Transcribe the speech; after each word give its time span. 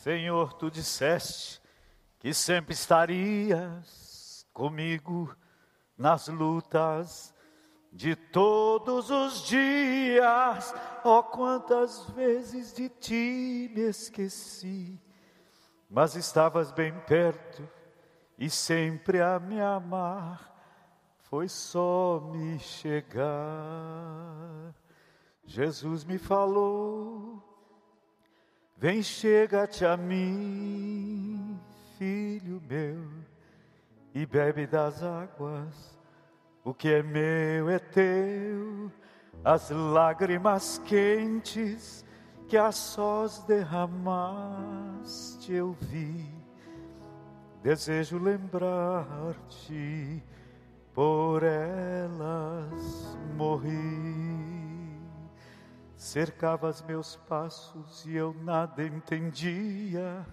Senhor, 0.00 0.54
tu 0.54 0.70
disseste 0.70 1.60
que 2.18 2.32
sempre 2.32 2.72
estarias 2.72 4.46
comigo 4.50 5.36
nas 5.94 6.26
lutas 6.26 7.34
de 7.92 8.16
todos 8.16 9.10
os 9.10 9.46
dias. 9.46 10.74
Oh, 11.04 11.22
quantas 11.22 12.08
vezes 12.12 12.72
de 12.72 12.88
ti 12.88 13.70
me 13.74 13.82
esqueci, 13.82 14.98
mas 15.86 16.16
estavas 16.16 16.72
bem 16.72 16.98
perto 17.00 17.68
e 18.38 18.48
sempre 18.48 19.20
a 19.20 19.38
me 19.38 19.60
amar. 19.60 20.50
Foi 21.18 21.46
só 21.46 22.26
me 22.32 22.58
chegar. 22.58 23.28
Jesus 25.44 26.04
me 26.04 26.16
falou 26.16 27.49
Vem, 28.80 29.02
chega-te 29.02 29.84
a 29.84 29.94
mim, 29.94 31.60
filho 31.98 32.62
meu, 32.66 33.04
e 34.14 34.24
bebe 34.24 34.66
das 34.66 35.02
águas. 35.02 36.00
O 36.64 36.72
que 36.72 36.88
é 36.88 37.02
meu 37.02 37.68
é 37.68 37.78
teu, 37.78 38.90
as 39.44 39.68
lágrimas 39.68 40.80
quentes 40.86 42.06
que 42.48 42.56
a 42.56 42.72
sós 42.72 43.40
derramaste 43.40 43.92
eu 45.52 45.76
vi. 45.78 46.26
Desejo 47.62 48.16
lembrar-te, 48.16 50.24
por 50.94 51.42
elas 51.42 53.14
morri 53.36 54.69
cercavas 56.00 56.80
meus 56.80 57.16
passos 57.28 58.06
e 58.06 58.16
eu 58.16 58.34
nada 58.42 58.82
entendia. 58.82 60.26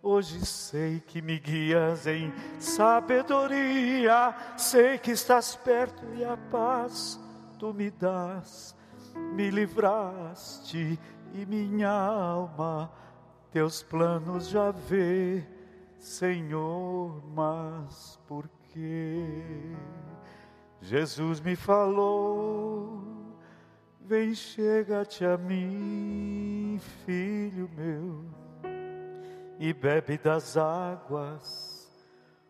Hoje 0.00 0.46
sei 0.46 1.00
que 1.00 1.20
me 1.20 1.40
guias 1.40 2.06
em 2.06 2.32
sabedoria, 2.60 4.32
sei 4.56 4.98
que 4.98 5.10
estás 5.10 5.56
perto 5.56 6.04
e 6.14 6.24
a 6.24 6.36
paz 6.36 7.18
tu 7.58 7.74
me 7.74 7.90
das. 7.90 8.76
Me 9.34 9.50
livraste 9.50 10.98
e 11.34 11.46
minha 11.46 11.90
alma 11.90 12.90
teus 13.50 13.82
planos 13.82 14.48
já 14.48 14.70
vê, 14.70 15.44
Senhor, 15.98 17.20
mas 17.34 18.20
por 18.28 18.48
quê? 18.72 19.26
Jesus 20.80 21.40
me 21.40 21.56
falou 21.56 23.11
Vem, 24.04 24.34
chega-te 24.34 25.24
a 25.24 25.38
mim, 25.38 26.80
filho 27.06 27.70
meu, 27.76 28.24
e 29.60 29.72
bebe 29.72 30.18
das 30.18 30.56
águas. 30.56 31.72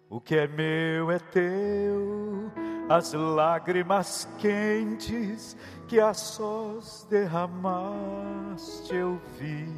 O 0.09 0.19
que 0.21 0.35
é 0.35 0.47
meu 0.47 1.11
é 1.11 1.19
teu, 1.19 2.51
as 2.89 3.13
lágrimas 3.13 4.27
quentes 4.39 5.57
que 5.89 6.01
a 6.01 6.15
sós 6.15 7.07
derramaste 7.11 8.95
eu 8.95 9.21
vi. 9.39 9.69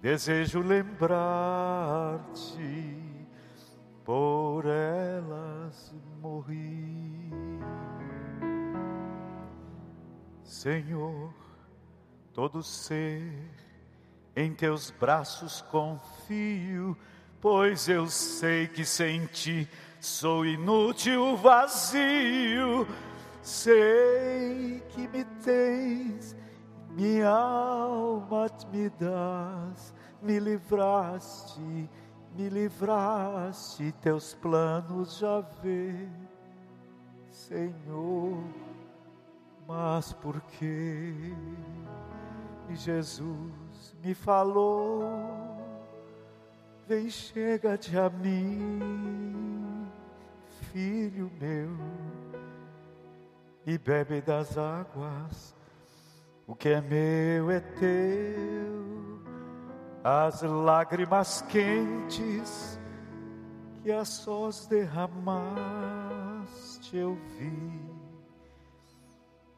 Desejo 0.00 0.60
lembrar-te, 0.60 1.10
por 4.04 4.64
elas 4.64 5.92
morri. 6.22 6.99
Senhor, 10.50 11.32
todo 12.34 12.60
ser 12.60 13.22
em 14.34 14.52
teus 14.52 14.90
braços 14.90 15.62
confio, 15.62 16.96
pois 17.40 17.88
eu 17.88 18.08
sei 18.08 18.66
que 18.66 18.84
sem 18.84 19.26
ti 19.26 19.68
sou 20.00 20.44
inútil, 20.44 21.36
vazio. 21.36 22.84
Sei 23.40 24.82
que 24.88 25.06
me 25.06 25.24
tens, 25.44 26.34
minha 26.90 27.30
alma 27.30 28.48
me 28.72 28.90
das, 28.90 29.94
me 30.20 30.40
livraste, 30.40 31.88
me 32.36 32.48
livraste, 32.48 33.92
teus 34.02 34.34
planos 34.34 35.16
já 35.16 35.40
vê, 35.62 36.08
Senhor 37.30 38.69
mas 39.70 40.12
porque 40.14 41.14
Jesus 42.70 43.94
me 44.02 44.14
falou, 44.14 45.04
vem 46.88 47.08
chega-te 47.08 47.96
a 47.96 48.10
mim, 48.10 49.88
filho 50.72 51.30
meu, 51.40 51.70
e 53.64 53.78
bebe 53.78 54.20
das 54.20 54.58
águas, 54.58 55.54
o 56.48 56.56
que 56.56 56.70
é 56.70 56.80
meu 56.80 57.48
é 57.48 57.60
teu, 57.60 59.22
as 60.02 60.42
lágrimas 60.42 61.42
quentes 61.42 62.76
que 63.84 63.92
a 63.92 64.04
sós 64.04 64.66
derramaste 64.66 65.70
eu 66.96 67.14
vi 67.38 67.99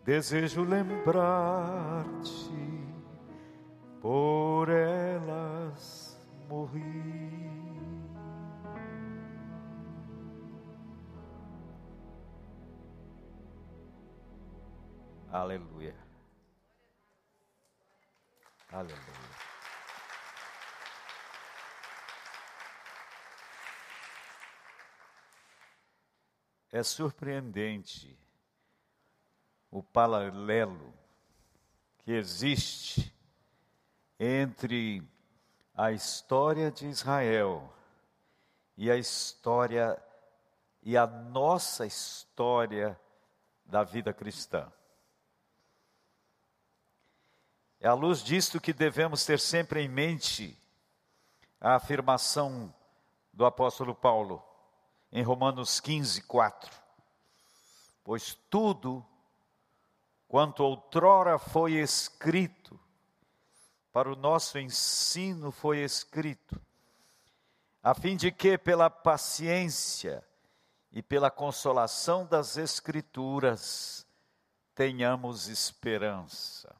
desejo 0.04 0.64
lembrar-te, 0.64 2.02
por 4.00 4.68
elas 4.70 6.20
morri. 6.48 7.32
Aleluia. 15.30 15.94
Aleluia. 18.70 19.42
É 26.70 26.82
surpreendente 26.82 28.22
o 29.72 29.83
paralelo 29.83 30.93
que 32.00 32.12
existe 32.12 33.10
entre 34.21 35.03
a 35.75 35.91
história 35.91 36.71
de 36.71 36.87
Israel 36.87 37.72
e 38.77 38.91
a 38.91 38.97
história 38.97 40.00
e 40.82 40.94
a 40.94 41.06
nossa 41.06 41.87
história 41.87 43.00
da 43.65 43.82
vida 43.82 44.12
cristã. 44.12 44.71
É 47.81 47.88
à 47.88 47.94
luz 47.94 48.22
disto 48.22 48.61
que 48.61 48.75
devemos 48.75 49.25
ter 49.25 49.41
sempre 49.41 49.81
em 49.81 49.88
mente 49.88 50.56
a 51.59 51.77
afirmação 51.77 52.72
do 53.32 53.47
apóstolo 53.47 53.94
Paulo 53.94 54.44
em 55.11 55.22
Romanos 55.22 55.81
15, 55.81 56.22
4. 56.22 56.71
Pois 58.05 58.34
tudo 58.50 59.06
quanto 60.32 60.65
outrora 60.65 61.38
foi 61.38 61.75
escrito, 61.75 62.81
para 63.93 64.10
o 64.10 64.16
nosso 64.16 64.59
ensino 64.59 65.53
foi 65.53 65.81
escrito, 65.81 66.59
a 67.82 67.93
fim 67.93 68.16
de 68.16 68.32
que, 68.32 68.56
pela 68.56 68.88
paciência 68.88 70.26
e 70.91 71.03
pela 71.03 71.31
consolação 71.31 72.25
das 72.25 72.56
Escrituras, 72.56 74.06
tenhamos 74.75 75.48
esperança. 75.48 76.75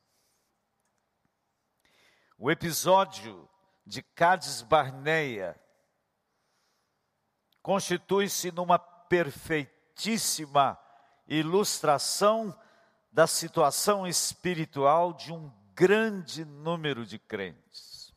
O 2.39 2.51
episódio 2.51 3.47
de 3.85 4.01
Cades 4.01 4.63
Barneia 4.63 5.61
constitui-se 7.63 8.51
numa 8.51 8.79
perfeitíssima 8.79 10.79
ilustração 11.29 12.59
da 13.13 13.27
situação 13.27 14.07
espiritual 14.07 15.13
de 15.13 15.33
um 15.33 15.53
grande 15.75 16.47
número 16.47 17.05
de 17.05 17.19
crentes. 17.19 18.15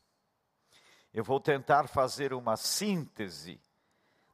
Eu 1.12 1.22
vou 1.22 1.38
tentar 1.38 1.86
fazer 1.86 2.32
uma 2.32 2.56
síntese 2.56 3.60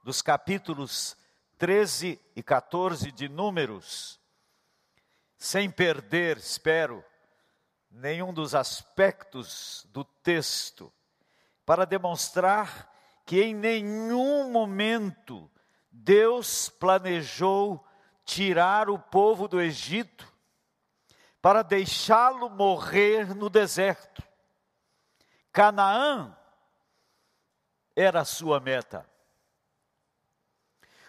dos 0.04 0.22
capítulos 0.22 1.16
13 1.58 2.20
e 2.36 2.42
14 2.42 3.10
de 3.10 3.28
Números, 3.28 4.20
sem 5.36 5.68
perder, 5.68 6.36
espero, 6.36 7.04
nenhum 7.90 8.32
dos 8.32 8.54
aspectos 8.54 9.86
do 9.90 10.04
texto, 10.04 10.92
para 11.66 11.84
demonstrar 11.84 12.88
que 13.26 13.42
em 13.42 13.54
nenhum 13.54 14.50
momento 14.50 15.50
Deus 15.90 16.68
planejou 16.68 17.84
tirar 18.24 18.88
o 18.88 18.98
povo 18.98 19.46
do 19.46 19.60
Egito 19.60 20.31
para 21.42 21.62
deixá-lo 21.62 22.48
morrer 22.48 23.34
no 23.34 23.50
deserto. 23.50 24.22
Canaã 25.52 26.34
era 27.96 28.20
a 28.20 28.24
sua 28.24 28.60
meta. 28.60 29.04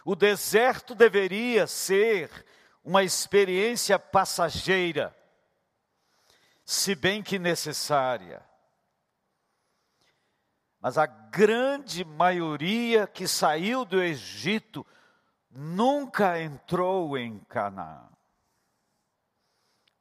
O 0.03 0.15
deserto 0.15 0.95
deveria 0.95 1.67
ser 1.67 2.45
uma 2.83 3.03
experiência 3.03 3.97
passageira, 3.97 5.15
se 6.65 6.95
bem 6.95 7.21
que 7.21 7.37
necessária. 7.37 8.43
Mas 10.81 10.97
a 10.97 11.05
grande 11.05 12.03
maioria 12.03 13.07
que 13.07 13.25
saiu 13.27 13.85
do 13.85 14.01
Egito 14.01 14.85
nunca 15.49 16.41
entrou 16.41 17.17
em 17.17 17.39
Canaã. 17.41 18.12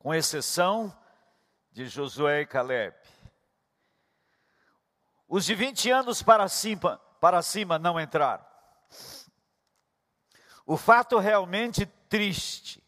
Com 0.02 0.12
exceção 0.12 0.92
de 1.70 1.86
Josué 1.86 2.40
e 2.40 2.46
Caleb. 2.46 2.96
Os 5.28 5.44
de 5.44 5.54
20 5.54 5.90
anos 5.92 6.24
para 6.24 6.48
cima, 6.48 6.98
para 7.20 7.40
cima 7.40 7.78
não 7.78 8.00
entraram. 8.00 8.44
O 10.66 10.76
fato 10.76 11.18
realmente 11.18 11.86
triste 12.08 12.82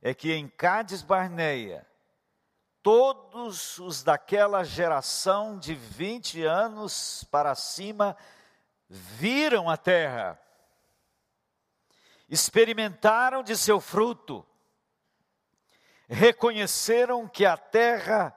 é 0.00 0.12
que 0.12 0.32
em 0.32 0.48
Cádiz 0.48 1.00
Barneia, 1.00 1.86
todos 2.82 3.78
os 3.78 4.02
daquela 4.02 4.64
geração 4.64 5.60
de 5.60 5.76
20 5.76 6.42
anos 6.42 7.22
para 7.30 7.54
cima 7.54 8.16
viram 8.88 9.70
a 9.70 9.76
terra, 9.76 10.36
experimentaram 12.28 13.44
de 13.44 13.56
seu 13.56 13.80
fruto, 13.80 14.44
reconheceram 16.12 17.26
que 17.26 17.46
a 17.46 17.56
terra 17.56 18.36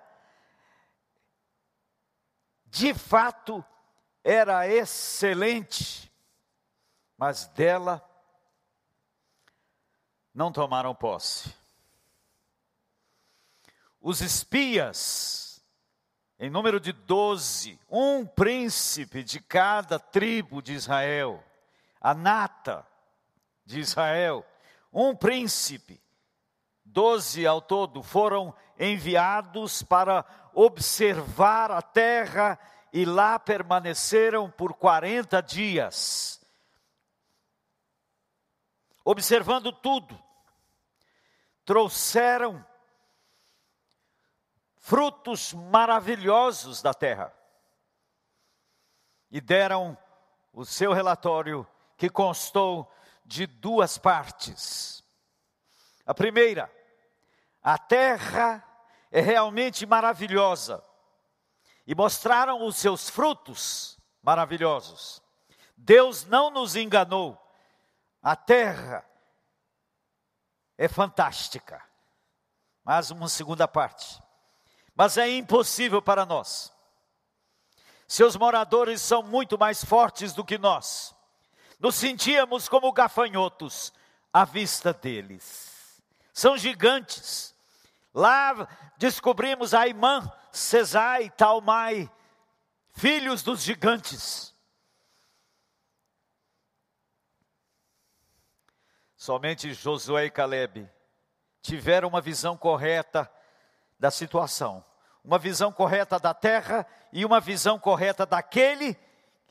de 2.65 2.93
fato 2.93 3.63
era 4.23 4.67
excelente, 4.67 6.11
mas 7.17 7.47
dela 7.47 8.03
não 10.33 10.51
tomaram 10.51 10.95
posse. 10.95 11.53
Os 14.01 14.21
espias, 14.21 15.63
em 16.39 16.49
número 16.49 16.79
de 16.79 16.91
doze, 16.91 17.79
um 17.89 18.25
príncipe 18.25 19.23
de 19.23 19.39
cada 19.39 19.99
tribo 19.99 20.61
de 20.61 20.73
Israel, 20.73 21.43
a 21.99 22.13
nata 22.13 22.87
de 23.65 23.79
Israel, 23.79 24.45
um 24.91 25.15
príncipe, 25.15 26.01
doze 26.95 27.45
ao 27.45 27.61
todo, 27.61 28.01
foram 28.01 28.55
enviados 28.79 29.83
para 29.83 30.25
observar 30.53 31.69
a 31.69 31.81
terra 31.81 32.57
e 32.93 33.03
lá 33.03 33.37
permaneceram 33.37 34.49
por 34.49 34.73
40 34.73 35.41
dias, 35.41 36.41
observando 39.03 39.73
tudo. 39.73 40.17
Trouxeram 41.65 42.65
frutos 44.77 45.51
maravilhosos 45.51 46.81
da 46.81 46.93
terra 46.93 47.33
e 49.29 49.41
deram 49.41 49.97
o 50.53 50.63
seu 50.63 50.93
relatório 50.93 51.67
que 51.97 52.09
constou 52.09 52.89
de 53.25 53.45
duas 53.45 53.97
partes. 53.97 55.03
A 56.05 56.13
primeira, 56.13 56.71
a 57.67 57.79
terra 57.79 58.63
é 59.09 59.19
realmente 59.19 59.87
maravilhosa. 59.87 60.83
E 61.87 61.95
mostraram 61.95 62.63
os 62.63 62.75
seus 62.75 63.09
frutos 63.09 63.99
maravilhosos. 64.21 65.19
Deus 65.75 66.25
não 66.25 66.51
nos 66.51 66.75
enganou. 66.75 67.41
A 68.21 68.35
terra 68.35 69.03
é 70.77 70.87
fantástica. 70.87 71.83
Mas 72.83 73.09
uma 73.09 73.27
segunda 73.27 73.67
parte. 73.67 74.21
Mas 74.93 75.17
é 75.17 75.27
impossível 75.27 76.03
para 76.03 76.23
nós. 76.23 76.71
Seus 78.07 78.35
moradores 78.35 79.01
são 79.01 79.23
muito 79.23 79.57
mais 79.57 79.83
fortes 79.83 80.33
do 80.33 80.45
que 80.45 80.59
nós. 80.59 81.15
Nos 81.79 81.95
sentíamos 81.95 82.69
como 82.69 82.93
gafanhotos 82.93 83.91
à 84.31 84.45
vista 84.45 84.93
deles. 84.93 85.99
São 86.31 86.55
gigantes 86.55 87.54
Lá 88.15 88.65
descobrimos 88.97 89.73
Aimã, 89.73 90.31
Cesai, 90.49 91.29
Talmai, 91.31 92.09
filhos 92.93 93.43
dos 93.43 93.61
gigantes. 93.61 94.55
Somente 99.17 99.73
Josué 99.73 100.27
e 100.27 100.31
Caleb 100.31 100.89
tiveram 101.61 102.07
uma 102.07 102.21
visão 102.21 102.55
correta 102.55 103.29
da 103.99 104.09
situação, 104.09 104.85
uma 105.21 105.37
visão 105.37 105.73
correta 105.73 106.17
da 106.17 106.33
terra 106.33 106.87
e 107.11 107.25
uma 107.25 107.41
visão 107.41 107.77
correta 107.77 108.25
daquele 108.25 108.97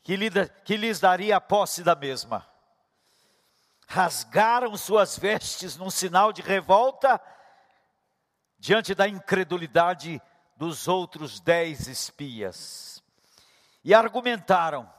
que, 0.02 0.16
lhe, 0.16 0.30
que 0.64 0.78
lhes 0.78 1.00
daria 1.00 1.36
a 1.36 1.40
posse 1.40 1.82
da 1.82 1.94
mesma. 1.94 2.48
Rasgaram 3.86 4.74
suas 4.74 5.18
vestes 5.18 5.76
num 5.76 5.90
sinal 5.90 6.32
de 6.32 6.40
revolta 6.40 7.20
diante 8.64 8.94
da 8.94 9.06
incredulidade 9.06 10.22
dos 10.56 10.88
outros 10.88 11.38
dez 11.38 11.86
espias. 11.86 13.04
E 13.84 13.92
argumentaram, 13.92 14.90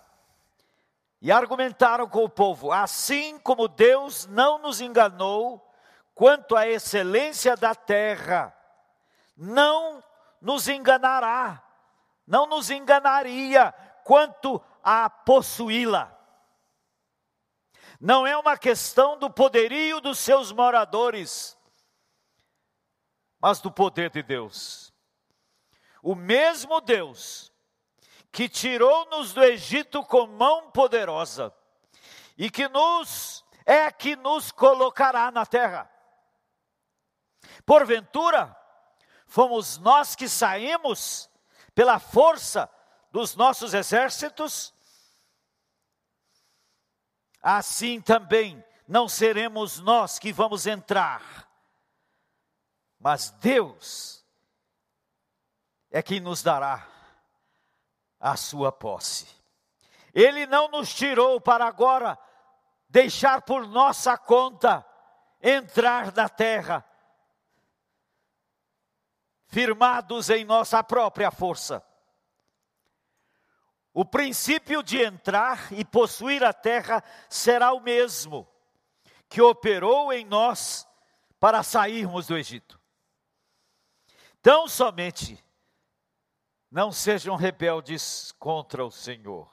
e 1.20 1.32
argumentaram 1.32 2.08
com 2.08 2.24
o 2.24 2.30
povo: 2.30 2.72
assim 2.72 3.40
como 3.40 3.68
Deus 3.68 4.28
não 4.28 4.60
nos 4.60 4.82
enganou 4.82 5.68
quanto 6.14 6.56
à 6.56 6.68
excelência 6.68 7.58
da 7.58 7.74
terra, 7.74 8.56
não 9.36 10.04
nos 10.40 10.68
enganará, 10.68 11.64
não 12.28 12.46
nos 12.46 12.70
enganaria 12.70 13.74
quanto 14.04 14.62
a 14.84 15.10
possuí-la. 15.10 16.16
Não 18.00 18.28
é 18.28 18.38
uma 18.38 18.60
questão 18.60 19.18
do 19.18 19.28
poderio 19.28 20.00
dos 20.00 20.20
seus 20.20 20.52
moradores, 20.52 21.55
mas 23.46 23.62
do 23.62 23.70
poder 23.70 24.10
de 24.10 24.24
Deus. 24.24 24.92
O 26.02 26.16
mesmo 26.16 26.82
Deus 26.82 27.54
que 28.32 28.50
tirou-nos 28.50 29.34
do 29.34 29.44
Egito 29.44 30.04
com 30.04 30.26
mão 30.26 30.72
poderosa 30.72 31.54
e 32.36 32.50
que 32.50 32.68
nos 32.68 33.46
é 33.64 33.92
que 33.92 34.16
nos 34.16 34.52
colocará 34.52 35.30
na 35.30 35.46
terra. 35.46 35.88
Porventura, 37.68 38.58
fomos 39.28 39.78
nós 39.78 40.16
que 40.16 40.28
saímos 40.28 41.30
pela 41.76 42.00
força 42.00 42.68
dos 43.12 43.36
nossos 43.36 43.76
exércitos? 43.76 44.74
Assim 47.44 48.02
também 48.02 48.66
não 48.88 49.08
seremos 49.08 49.80
nós 49.80 50.18
que 50.18 50.34
vamos 50.34 50.66
entrar 50.66 51.45
mas 53.06 53.30
Deus 53.30 54.26
é 55.92 56.02
quem 56.02 56.20
nos 56.20 56.42
dará 56.42 56.88
a 58.20 58.36
sua 58.36 58.72
posse. 58.72 59.28
Ele 60.12 60.48
não 60.48 60.70
nos 60.70 60.92
tirou 60.92 61.40
para 61.40 61.68
agora 61.68 62.18
deixar 62.90 63.44
por 63.44 63.68
nossa 63.68 64.18
conta 64.18 64.84
entrar 65.40 66.12
na 66.16 66.28
terra, 66.28 66.84
firmados 69.50 70.32
em 70.32 70.44
nossa 70.44 70.84
própria 70.84 71.30
força. 71.30 71.86
O 73.94 74.04
princípio 74.04 74.82
de 74.82 75.00
entrar 75.00 75.72
e 75.72 75.86
possuir 75.86 76.44
a 76.44 76.52
terra 76.52 77.04
será 77.30 77.72
o 77.72 77.80
mesmo 77.80 78.48
que 79.30 79.44
operou 79.44 80.12
em 80.12 80.26
nós 80.26 80.88
para 81.40 81.62
sairmos 81.62 82.26
do 82.26 82.36
Egito. 82.36 82.84
Tão 84.46 84.68
somente 84.68 85.44
não 86.70 86.92
sejam 86.92 87.36
rebeldes 87.36 88.32
contra 88.34 88.86
o 88.86 88.92
Senhor. 88.92 89.52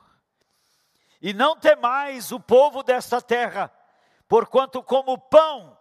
E 1.18 1.32
não 1.32 1.56
temais 1.56 2.30
o 2.30 2.38
povo 2.38 2.82
desta 2.82 3.18
terra, 3.18 3.72
porquanto 4.28 4.82
como 4.82 5.16
pão 5.16 5.78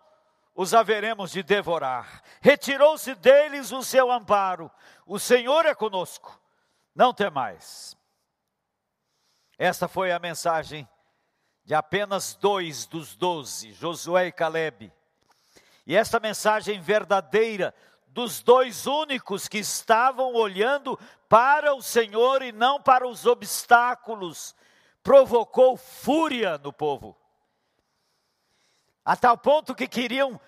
os 0.56 0.74
haveremos 0.74 1.32
de 1.32 1.44
devorar. 1.44 2.24
Retirou-se 2.40 3.14
deles 3.16 3.74
o 3.74 3.84
seu 3.84 4.10
amparo. 4.10 4.72
O 5.06 5.20
Senhor 5.20 5.66
é 5.66 5.76
conosco. 5.76 6.42
Não 6.96 7.14
temais. 7.14 7.98
Esta 9.58 9.90
foi 9.90 10.14
a 10.14 10.20
mensagem 10.20 10.88
de 11.66 11.74
apenas 11.74 12.34
dois 12.34 12.86
dos 12.86 13.14
doze, 13.18 13.74
Josué 13.74 14.28
e 14.28 14.32
Caleb. 14.32 14.90
E 15.86 15.98
esta 15.98 16.18
mensagem 16.18 16.80
verdadeira 16.80 17.76
dos 18.12 18.42
dois 18.42 18.86
únicos 18.86 19.48
que 19.48 19.60
estavam 19.60 20.34
olhando 20.34 21.00
para 21.28 21.74
o 21.74 21.82
Senhor 21.82 22.42
e 22.42 22.52
não 22.52 22.82
para 22.82 23.08
os 23.08 23.26
obstáculos, 23.26 24.56
provocou 25.02 25.78
fúria 25.78 26.58
no 26.58 26.74
povo. 26.74 27.18
A 29.04 29.16
tal 29.16 29.38
ponto 29.38 29.74
que 29.74 29.88
queriam 29.88 30.40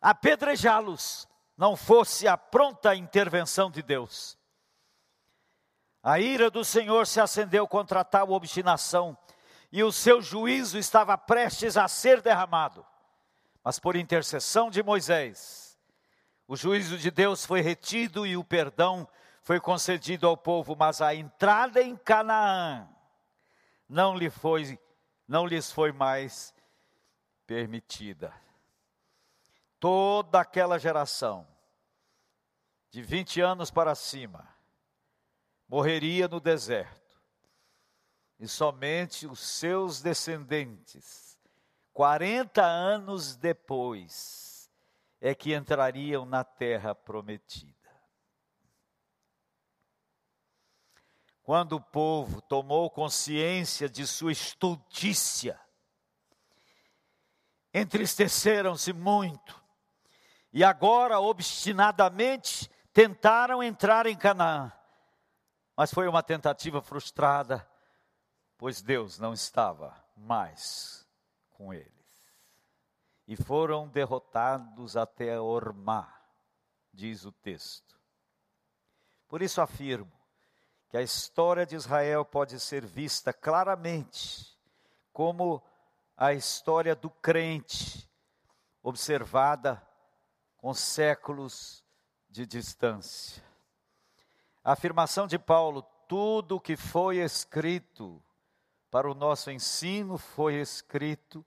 apedrejá-los, 0.00 1.28
não 1.56 1.76
fosse 1.76 2.26
a 2.26 2.36
pronta 2.36 2.94
intervenção 2.94 3.70
de 3.70 3.82
Deus. 3.82 4.36
A 6.02 6.18
ira 6.18 6.50
do 6.50 6.64
Senhor 6.64 7.06
se 7.06 7.20
acendeu 7.20 7.68
contra 7.68 8.02
tal 8.02 8.32
obstinação, 8.32 9.16
e 9.70 9.84
o 9.84 9.92
seu 9.92 10.20
juízo 10.20 10.76
estava 10.76 11.16
prestes 11.16 11.76
a 11.76 11.86
ser 11.86 12.20
derramado. 12.20 12.84
Mas 13.62 13.78
por 13.78 13.94
intercessão 13.94 14.70
de 14.70 14.82
Moisés, 14.82 15.71
o 16.52 16.56
juízo 16.56 16.98
de 16.98 17.10
Deus 17.10 17.46
foi 17.46 17.62
retido 17.62 18.26
e 18.26 18.36
o 18.36 18.44
perdão 18.44 19.08
foi 19.40 19.58
concedido 19.58 20.26
ao 20.26 20.36
povo, 20.36 20.76
mas 20.76 21.00
a 21.00 21.14
entrada 21.14 21.80
em 21.80 21.96
Canaã 21.96 22.86
não 23.88 24.14
lhe 24.14 24.28
foi 24.28 24.78
não 25.26 25.46
lhes 25.46 25.72
foi 25.72 25.92
mais 25.92 26.54
permitida. 27.46 28.34
Toda 29.80 30.40
aquela 30.40 30.78
geração 30.78 31.48
de 32.90 33.00
20 33.00 33.40
anos 33.40 33.70
para 33.70 33.94
cima 33.94 34.46
morreria 35.66 36.28
no 36.28 36.38
deserto, 36.38 37.18
e 38.38 38.46
somente 38.46 39.26
os 39.26 39.40
seus 39.40 40.02
descendentes, 40.02 41.38
40 41.94 42.62
anos 42.62 43.36
depois, 43.36 44.51
é 45.24 45.36
que 45.36 45.54
entrariam 45.54 46.26
na 46.26 46.42
terra 46.42 46.96
prometida. 46.96 47.72
Quando 51.44 51.76
o 51.76 51.80
povo 51.80 52.42
tomou 52.42 52.90
consciência 52.90 53.88
de 53.88 54.04
sua 54.04 54.32
estultícia, 54.32 55.60
entristeceram-se 57.72 58.92
muito 58.92 59.62
e 60.52 60.64
agora 60.64 61.20
obstinadamente 61.20 62.68
tentaram 62.92 63.62
entrar 63.62 64.06
em 64.06 64.16
Canaã. 64.16 64.72
Mas 65.76 65.94
foi 65.94 66.08
uma 66.08 66.22
tentativa 66.22 66.82
frustrada, 66.82 67.64
pois 68.58 68.82
Deus 68.82 69.20
não 69.20 69.32
estava 69.32 70.04
mais 70.16 71.08
com 71.52 71.72
eles. 71.72 71.91
E 73.32 73.36
foram 73.44 73.88
derrotados 73.88 74.94
até 74.94 75.40
Ormá, 75.40 76.14
diz 76.92 77.24
o 77.24 77.32
texto. 77.32 77.98
Por 79.26 79.40
isso 79.40 79.62
afirmo 79.62 80.12
que 80.90 80.98
a 80.98 81.02
história 81.02 81.64
de 81.64 81.74
Israel 81.74 82.26
pode 82.26 82.60
ser 82.60 82.84
vista 82.84 83.32
claramente 83.32 84.54
como 85.14 85.62
a 86.14 86.34
história 86.34 86.94
do 86.94 87.08
crente, 87.08 88.06
observada 88.82 89.82
com 90.58 90.74
séculos 90.74 91.82
de 92.28 92.44
distância. 92.44 93.42
A 94.62 94.72
afirmação 94.72 95.26
de 95.26 95.38
Paulo: 95.38 95.80
tudo 96.06 96.56
o 96.56 96.60
que 96.60 96.76
foi 96.76 97.16
escrito 97.16 98.22
para 98.90 99.10
o 99.10 99.14
nosso 99.14 99.50
ensino 99.50 100.18
foi 100.18 100.56
escrito 100.56 101.42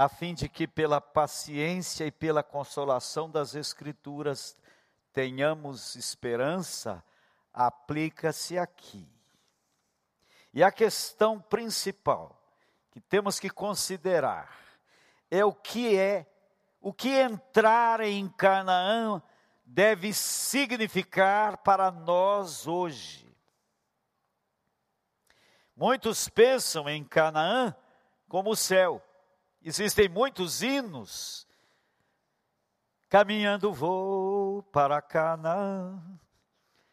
a 0.00 0.08
fim 0.08 0.32
de 0.32 0.48
que, 0.48 0.66
pela 0.66 0.98
paciência 0.98 2.06
e 2.06 2.10
pela 2.10 2.42
consolação 2.42 3.30
das 3.30 3.54
Escrituras, 3.54 4.56
tenhamos 5.12 5.94
esperança, 5.94 7.04
aplica-se 7.52 8.56
aqui. 8.56 9.06
E 10.54 10.62
a 10.62 10.72
questão 10.72 11.38
principal 11.38 12.34
que 12.90 12.98
temos 12.98 13.38
que 13.38 13.50
considerar 13.50 14.50
é 15.30 15.44
o 15.44 15.52
que 15.52 15.98
é, 15.98 16.26
o 16.80 16.94
que 16.94 17.10
entrar 17.10 18.00
em 18.00 18.26
Canaã 18.26 19.22
deve 19.66 20.14
significar 20.14 21.58
para 21.58 21.90
nós 21.90 22.66
hoje. 22.66 23.30
Muitos 25.76 26.26
pensam 26.26 26.88
em 26.88 27.04
Canaã 27.04 27.76
como 28.26 28.52
o 28.52 28.56
céu. 28.56 29.04
Existem 29.62 30.08
muitos 30.08 30.62
hinos. 30.62 31.46
Caminhando 33.10 33.72
vou 33.72 34.62
para 34.62 35.02
Canaã, 35.02 36.00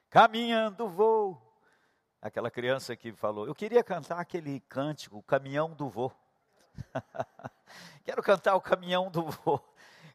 caminhando 0.09 0.89
vou. 0.89 1.41
Aquela 2.19 2.50
criança 2.50 2.95
que 2.95 3.13
falou, 3.13 3.45
eu 3.45 3.53
queria 3.53 3.83
cantar 3.83 4.19
aquele 4.19 4.59
cântico, 4.62 5.17
o 5.17 5.24
caminhão 5.24 5.75
do 5.75 5.88
vô. 5.88 6.12
Quero 8.03 8.24
cantar 8.24 8.55
o 8.55 8.62
caminhão 8.62 9.12
do 9.12 9.25
vô, 9.29 9.62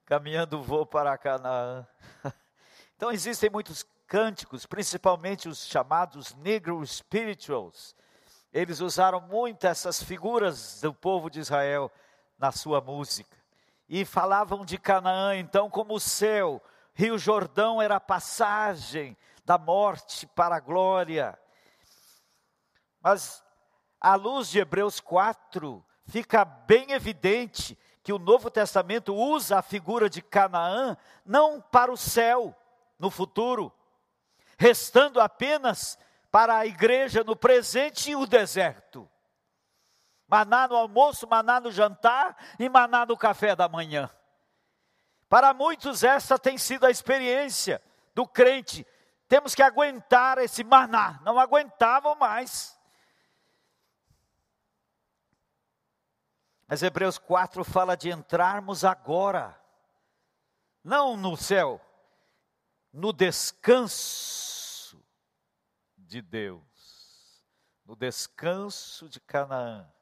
caminhando 0.04 0.60
vou 0.62 0.84
para 0.84 1.16
Canaã. 1.16 1.86
Então 2.94 3.10
existem 3.10 3.50
muitos 3.50 3.84
cânticos, 4.06 4.64
principalmente 4.64 5.48
os 5.48 5.66
chamados 5.66 6.36
negro 6.36 6.86
spirituals. 6.86 7.96
Eles 8.52 8.78
usaram 8.78 9.20
muito 9.22 9.66
essas 9.66 10.00
figuras 10.00 10.80
do 10.80 10.94
povo 10.94 11.28
de 11.28 11.40
Israel 11.40 11.90
na 12.42 12.50
sua 12.50 12.80
música. 12.80 13.38
E 13.88 14.04
falavam 14.04 14.64
de 14.64 14.76
Canaã, 14.76 15.36
então, 15.36 15.70
como 15.70 15.94
o 15.94 16.00
céu. 16.00 16.60
Rio 16.92 17.16
Jordão 17.16 17.80
era 17.80 17.96
a 17.96 18.00
passagem 18.00 19.16
da 19.44 19.56
morte 19.56 20.26
para 20.26 20.56
a 20.56 20.60
glória. 20.60 21.38
Mas, 23.00 23.44
à 24.00 24.16
luz 24.16 24.48
de 24.48 24.58
Hebreus 24.58 24.98
4, 24.98 25.84
fica 26.04 26.44
bem 26.44 26.90
evidente 26.90 27.78
que 28.02 28.12
o 28.12 28.18
Novo 28.18 28.50
Testamento 28.50 29.14
usa 29.14 29.60
a 29.60 29.62
figura 29.62 30.10
de 30.10 30.20
Canaã 30.20 30.96
não 31.24 31.60
para 31.60 31.92
o 31.92 31.96
céu, 31.96 32.56
no 32.98 33.08
futuro, 33.08 33.72
restando 34.58 35.20
apenas 35.20 35.96
para 36.28 36.58
a 36.58 36.66
igreja 36.66 37.22
no 37.22 37.36
presente 37.36 38.16
o 38.16 38.26
deserto. 38.26 39.08
Maná 40.32 40.66
no 40.66 40.76
almoço, 40.76 41.28
maná 41.28 41.60
no 41.60 41.70
jantar 41.70 42.34
e 42.58 42.66
maná 42.66 43.04
no 43.04 43.18
café 43.18 43.54
da 43.54 43.68
manhã. 43.68 44.10
Para 45.28 45.52
muitos, 45.52 46.02
essa 46.02 46.38
tem 46.38 46.56
sido 46.56 46.86
a 46.86 46.90
experiência 46.90 47.82
do 48.14 48.26
crente. 48.26 48.86
Temos 49.28 49.54
que 49.54 49.62
aguentar 49.62 50.38
esse 50.38 50.64
maná, 50.64 51.20
não 51.22 51.38
aguentavam 51.38 52.14
mais. 52.14 52.80
Mas 56.66 56.82
Hebreus 56.82 57.18
4 57.18 57.62
fala 57.62 57.94
de 57.94 58.08
entrarmos 58.08 58.86
agora, 58.86 59.60
não 60.82 61.14
no 61.14 61.36
céu, 61.36 61.78
no 62.90 63.12
descanso 63.12 64.98
de 65.98 66.22
Deus, 66.22 67.44
no 67.84 67.94
descanso 67.94 69.10
de 69.10 69.20
Canaã. 69.20 69.92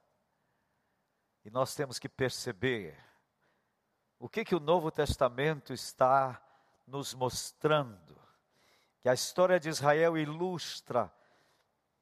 E 1.45 1.51
nós 1.51 1.75
temos 1.75 1.99
que 1.99 2.09
perceber 2.09 2.99
o 4.19 4.29
que 4.29 4.45
que 4.45 4.55
o 4.55 4.61
Novo 4.61 4.91
Testamento 4.91 5.73
está 5.73 6.41
nos 6.87 7.15
mostrando, 7.15 8.21
que 9.01 9.09
a 9.09 9.15
história 9.15 9.59
de 9.59 9.69
Israel 9.69 10.19
ilustra, 10.19 11.11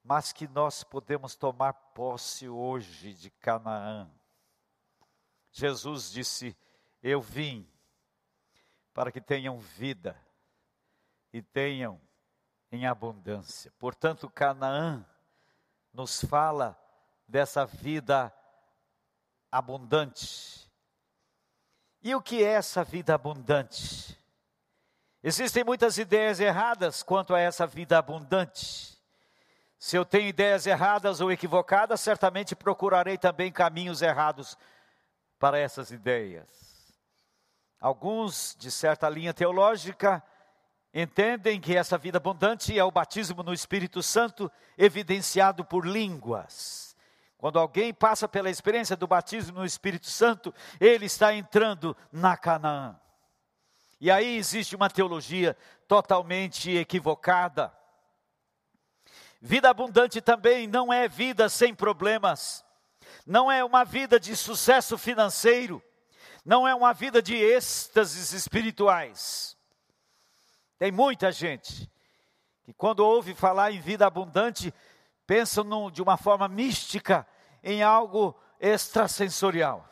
mas 0.02 0.33
que 0.33 0.49
nós 0.49 0.83
podemos 0.83 1.37
tomar 1.37 1.73
posse 1.73 2.49
hoje 2.49 3.14
de 3.14 3.30
Canaã. 3.30 4.11
Jesus 5.52 6.11
disse: 6.11 6.57
Eu 7.02 7.21
vim 7.21 7.71
para 8.92 9.12
que 9.12 9.21
tenham 9.21 9.59
vida 9.59 10.21
e 11.33 11.40
tenham 11.40 12.00
em 12.73 12.87
abundância. 12.87 13.73
Portanto, 13.78 14.28
Canaã 14.28 15.07
nos 15.92 16.25
fala 16.25 16.76
dessa 17.26 17.64
vida 17.64 18.35
abundante. 19.50 20.71
E 22.02 22.14
o 22.14 22.23
que 22.23 22.45
é 22.45 22.52
essa 22.52 22.85
vida 22.85 23.14
abundante? 23.14 24.17
Existem 25.23 25.64
muitas 25.64 25.99
ideias 25.99 26.38
erradas 26.38 27.02
quanto 27.02 27.35
a 27.35 27.40
essa 27.40 27.67
vida 27.67 27.99
abundante. 27.99 28.97
Se 29.78 29.97
eu 29.97 30.05
tenho 30.05 30.28
ideias 30.28 30.67
erradas 30.67 31.21
ou 31.21 31.31
equivocadas, 31.31 32.00
certamente 32.00 32.57
procurarei 32.57 33.17
também 33.19 33.50
caminhos 33.50 34.02
errados 34.02 34.57
para 35.38 35.59
essas 35.59 35.90
ideias. 35.90 36.49
Alguns, 37.81 38.57
de 38.59 38.71
certa 38.71 39.09
linha 39.09 39.33
teológica, 39.33 40.23
entendem 40.93 41.61
que 41.61 41.76
essa 41.76 41.97
vida 41.97 42.19
abundante 42.19 42.76
é 42.76 42.83
o 42.83 42.90
batismo 42.90 43.43
no 43.43 43.52
Espírito 43.52 44.02
Santo 44.02 44.50
evidenciado 44.76 45.64
por 45.64 45.87
línguas. 45.87 46.88
Quando 47.38 47.59
alguém 47.61 47.95
passa 47.95 48.28
pela 48.28 48.50
experiência 48.50 48.97
do 48.97 49.07
batismo 49.07 49.61
no 49.61 49.64
Espírito 49.64 50.11
Santo, 50.11 50.52
ele 50.80 51.07
está 51.07 51.33
entrando 51.33 51.97
na 52.11 52.37
Canaã. 52.37 52.99
E 54.00 54.11
aí 54.11 54.37
existe 54.37 54.75
uma 54.75 54.90
teologia 54.90 55.57
totalmente 55.87 56.71
equivocada. 56.71 57.73
Vida 59.40 59.71
abundante 59.71 60.21
também 60.21 60.66
não 60.66 60.92
é 60.92 61.09
vida 61.09 61.49
sem 61.49 61.73
problemas, 61.73 62.64
não 63.25 63.50
é 63.50 63.64
uma 63.64 63.85
vida 63.85 64.18
de 64.18 64.35
sucesso 64.35 64.99
financeiro, 64.99 65.80
não 66.45 66.66
é 66.66 66.75
uma 66.75 66.92
vida 66.92 67.23
de 67.23 67.37
êxtases 67.37 68.33
espirituais. 68.33 69.57
Tem 70.76 70.90
muita 70.90 71.30
gente 71.30 71.88
que, 72.64 72.73
quando 72.73 73.00
ouve 73.00 73.33
falar 73.33 73.71
em 73.71 73.80
vida 73.80 74.07
abundante, 74.07 74.75
pensa 75.28 75.62
num, 75.62 75.90
de 75.90 76.00
uma 76.00 76.16
forma 76.16 76.49
mística 76.49 77.28
em 77.62 77.82
algo 77.82 78.35
extrasensorial. 78.58 79.87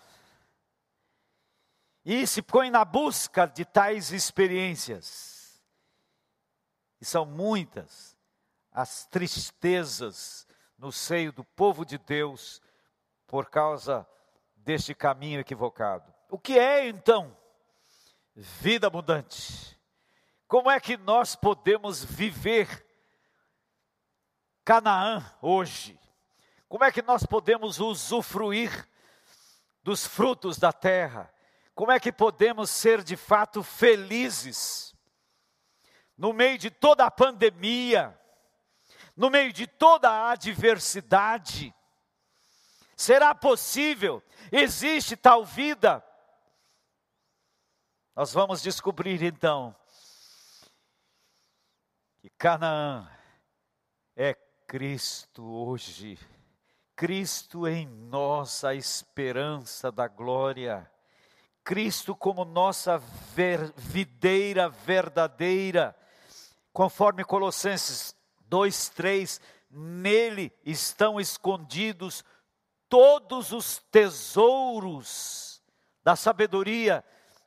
E 2.03 2.27
se 2.27 2.41
põe 2.41 2.71
na 2.71 2.87
busca 2.87 3.47
de 3.47 3.63
tais 3.63 4.13
experiências. 4.13 5.63
E 6.99 7.05
são 7.05 7.27
muitas 7.27 8.17
as 8.73 9.05
tristezas 9.07 10.49
no 10.79 10.91
seio 10.91 11.33
do 11.33 11.45
povo 11.45 11.85
de 11.85 11.99
Deus 11.99 12.63
por 13.27 13.51
causa 13.51 14.09
deste 14.57 14.95
caminho 14.95 15.41
equivocado. 15.41 16.15
O 16.31 16.39
que 16.39 16.59
é 16.59 16.89
então 16.89 17.37
vida 18.35 18.87
abundante? 18.87 19.79
Como 20.49 20.71
é 20.71 20.81
que 20.81 20.97
nós 20.97 21.37
podemos 21.37 22.03
viver 22.03 22.86
Canaã 24.67 25.25
hoje? 25.41 25.99
Como 26.69 26.85
é 26.85 26.93
que 26.93 27.01
nós 27.01 27.25
podemos 27.25 27.81
usufruir 27.81 28.87
dos 29.83 30.07
frutos 30.07 30.59
da 30.59 30.75
terra? 30.75 31.33
Como 31.75 31.91
é 31.91 31.99
que 31.99 32.13
podemos 32.13 32.69
ser 32.69 33.03
de 33.03 33.17
fato 33.17 33.63
felizes 33.63 34.95
no 36.19 36.35
meio 36.35 36.59
de 36.59 36.71
toda 36.71 37.07
a 37.07 37.11
pandemia? 37.11 38.21
no 39.17 39.31
meio 39.31 39.53
de 39.53 39.67
toda 39.67 40.11
a 40.11 40.33
adversidade. 40.33 41.75
Será 42.95 43.35
possível? 43.35 44.23
Existe 44.53 45.17
tal 45.17 45.45
vida? 45.45 46.05
Nós 48.15 48.33
vamos 48.33 48.63
descobrir 48.63 49.23
então 49.23 49.75
que 52.19 52.29
Canaã 52.31 53.11
é 54.15 54.35
Cristo 54.67 55.45
hoje. 55.45 56.19
Cristo 56.97 57.69
em 57.69 57.87
nós, 57.87 58.65
a 58.65 58.75
esperança 58.75 59.93
da 59.93 60.09
glória. 60.09 60.91
Cristo 61.63 62.17
como 62.17 62.45
nossa 62.45 62.99
ver, 62.99 63.73
videira 63.77 64.69
verdadeira, 64.69 65.97
conforme 66.73 67.25
Colossenses 67.25 68.15
2, 68.49 68.89
3, 68.91 69.41
nele 69.71 70.53
estão 70.65 71.21
escondidos 71.21 72.25
todos 72.89 73.53
os 73.53 73.79
tesouros 73.91 75.63
da 76.03 76.17
sabedoria 76.17 77.05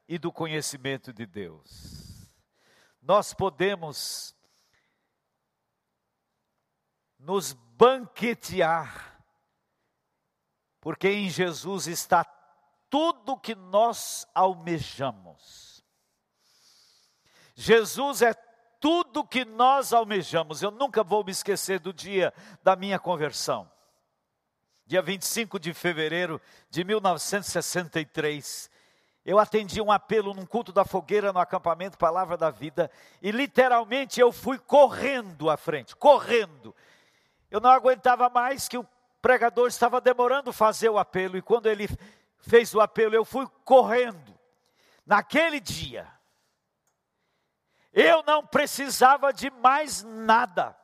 e 0.08 0.18
do 0.18 0.32
conhecimento 0.32 1.12
de 1.14 1.26
Deus. 1.26 2.30
Nós 3.02 3.34
podemos 3.34 4.36
nos 7.20 7.54
banquetear, 7.54 9.22
porque 10.80 11.10
em 11.10 11.30
Jesus 11.30 11.88
está 11.88 12.24
tudo 12.90 13.38
que 13.38 13.54
nós 13.54 14.26
almejamos. 14.34 15.84
Jesus 17.54 18.22
é 18.22 18.34
tudo 18.80 19.28
que 19.28 19.44
nós 19.44 19.92
almejamos. 19.94 20.62
Eu 20.62 20.72
nunca 20.72 21.04
vou 21.04 21.24
me 21.24 21.32
esquecer 21.32 21.80
do 21.80 21.94
dia 21.94 22.34
da 22.64 22.76
minha 22.76 22.98
conversão. 22.98 23.70
Dia 24.86 25.02
25 25.02 25.60
de 25.60 25.74
fevereiro 25.74 26.42
de 26.70 26.84
1963. 26.84 28.72
Eu 29.26 29.38
atendi 29.38 29.82
um 29.82 29.92
apelo 29.92 30.34
num 30.34 30.46
culto 30.46 30.72
da 30.72 30.86
fogueira 30.86 31.32
no 31.32 31.40
acampamento 31.40 31.98
Palavra 31.98 32.36
da 32.38 32.50
Vida 32.50 32.90
e 33.22 33.30
literalmente 33.30 34.20
eu 34.20 34.32
fui 34.32 34.58
correndo 34.58 35.50
à 35.50 35.58
frente, 35.58 35.96
correndo. 35.96 36.74
Eu 37.50 37.60
não 37.60 37.70
aguentava 37.70 38.30
mais 38.30 38.68
que 38.68 38.78
o 38.78 38.88
pregador 39.22 39.68
estava 39.68 40.00
demorando 40.00 40.54
fazer 40.54 40.90
o 40.90 40.98
apelo 40.98 41.38
e 41.38 41.42
quando 41.42 41.68
ele 41.68 41.88
fez 42.40 42.74
o 42.74 42.82
apelo 42.82 43.16
eu 43.16 43.26
fui 43.26 43.48
correndo. 43.64 44.38
Naquele 45.06 45.60
dia, 45.60 46.08
eu 47.92 48.24
não 48.24 48.46
precisava 48.46 49.34
de 49.34 49.50
mais 49.50 50.04
nada. 50.04 50.76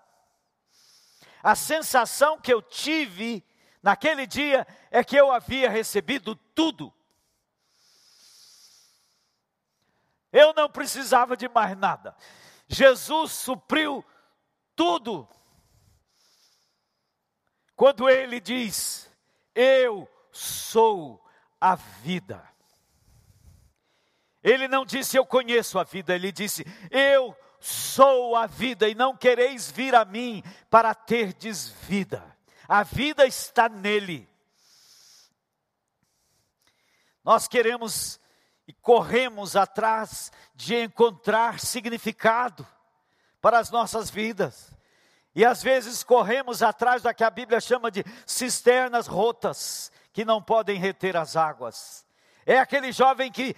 A 1.44 1.56
sensação 1.56 2.40
que 2.40 2.52
eu 2.52 2.62
tive 2.62 3.46
naquele 3.82 4.26
dia 4.26 4.66
é 4.90 5.04
que 5.04 5.16
eu 5.16 5.32
havia 5.32 5.70
recebido 5.70 6.36
tudo. 6.36 6.92
Eu 10.32 10.54
não 10.54 10.70
precisava 10.70 11.38
de 11.38 11.48
mais 11.48 11.78
nada. 11.78 12.16
Jesus 12.68 13.32
supriu 13.32 14.04
tudo. 14.76 15.30
Quando 17.76 18.10
ele 18.10 18.40
diz: 18.40 19.10
Eu 19.54 20.10
sou 20.32 21.24
a 21.60 21.76
vida. 21.76 22.44
Ele 24.44 24.68
não 24.68 24.86
disse 24.86 25.18
eu 25.18 25.26
conheço 25.26 25.80
a 25.80 25.84
vida, 25.84 26.14
ele 26.14 26.32
disse 26.32 26.64
eu 26.92 27.36
sou 27.60 28.36
a 28.36 28.46
vida 28.46 28.88
e 28.88 28.94
não 28.94 29.18
quereis 29.18 29.72
vir 29.72 29.96
a 29.96 30.06
mim 30.06 30.44
para 30.70 30.94
terdes 30.94 31.70
vida. 31.70 32.24
A 32.68 32.84
vida 32.84 33.26
está 33.26 33.68
nele. 33.68 34.30
Nós 37.24 37.48
queremos 37.48 38.20
e 38.68 38.74
corremos 38.74 39.56
atrás 39.56 40.32
de 40.54 40.76
encontrar 40.76 41.60
significado 41.60 42.68
para 43.42 43.58
as 43.58 43.72
nossas 43.72 44.12
vidas. 44.12 44.75
E 45.36 45.44
às 45.44 45.62
vezes 45.62 46.02
corremos 46.02 46.64
atrás 46.64 47.02
da 47.02 47.14
que 47.14 47.24
a 47.24 47.30
Bíblia 47.30 47.60
chama 47.60 47.92
de 47.92 48.06
cisternas 48.26 49.06
rotas, 49.06 49.92
que 50.14 50.24
não 50.24 50.42
podem 50.42 50.80
reter 50.80 51.18
as 51.18 51.36
águas. 51.36 52.06
É 52.46 52.60
aquele 52.60 52.92
jovem 52.92 53.32
que 53.32 53.56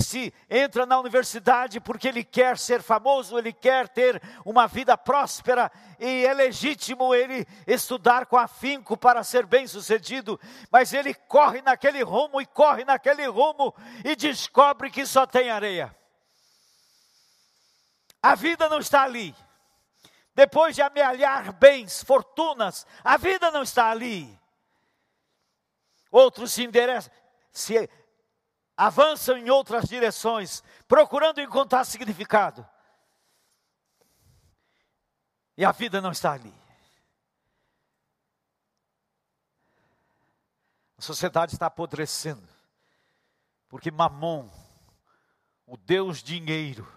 se 0.00 0.32
entra 0.48 0.86
na 0.86 0.98
universidade 1.00 1.80
porque 1.80 2.06
ele 2.06 2.22
quer 2.22 2.56
ser 2.56 2.80
famoso, 2.80 3.36
ele 3.36 3.52
quer 3.52 3.88
ter 3.88 4.22
uma 4.44 4.68
vida 4.68 4.96
próspera 4.96 5.70
e 5.98 6.24
é 6.24 6.32
legítimo 6.32 7.12
ele 7.12 7.44
estudar 7.66 8.26
com 8.26 8.36
afinco 8.36 8.96
para 8.96 9.24
ser 9.24 9.44
bem-sucedido, 9.44 10.40
mas 10.70 10.92
ele 10.92 11.12
corre 11.12 11.60
naquele 11.62 12.00
rumo 12.02 12.40
e 12.40 12.46
corre 12.46 12.84
naquele 12.84 13.26
rumo 13.26 13.74
e 14.04 14.14
descobre 14.14 14.88
que 14.88 15.04
só 15.04 15.26
tem 15.26 15.50
areia. 15.50 15.94
A 18.22 18.36
vida 18.36 18.68
não 18.68 18.78
está 18.78 19.02
ali. 19.02 19.34
Depois 20.38 20.76
de 20.76 20.82
amealhar 20.82 21.52
bens, 21.52 22.00
fortunas, 22.04 22.86
a 23.02 23.16
vida 23.16 23.50
não 23.50 23.64
está 23.64 23.90
ali. 23.90 24.40
Outros 26.12 26.52
se 26.52 26.62
endereçam, 26.62 27.12
se 27.50 27.90
avançam 28.76 29.36
em 29.36 29.50
outras 29.50 29.88
direções, 29.88 30.62
procurando 30.86 31.40
encontrar 31.40 31.84
significado. 31.84 32.64
E 35.56 35.64
a 35.64 35.72
vida 35.72 36.00
não 36.00 36.12
está 36.12 36.34
ali. 36.34 36.54
A 40.96 41.02
sociedade 41.02 41.54
está 41.54 41.66
apodrecendo, 41.66 42.48
porque 43.68 43.90
Mamon, 43.90 44.48
o 45.66 45.76
Deus 45.76 46.22
dinheiro, 46.22 46.96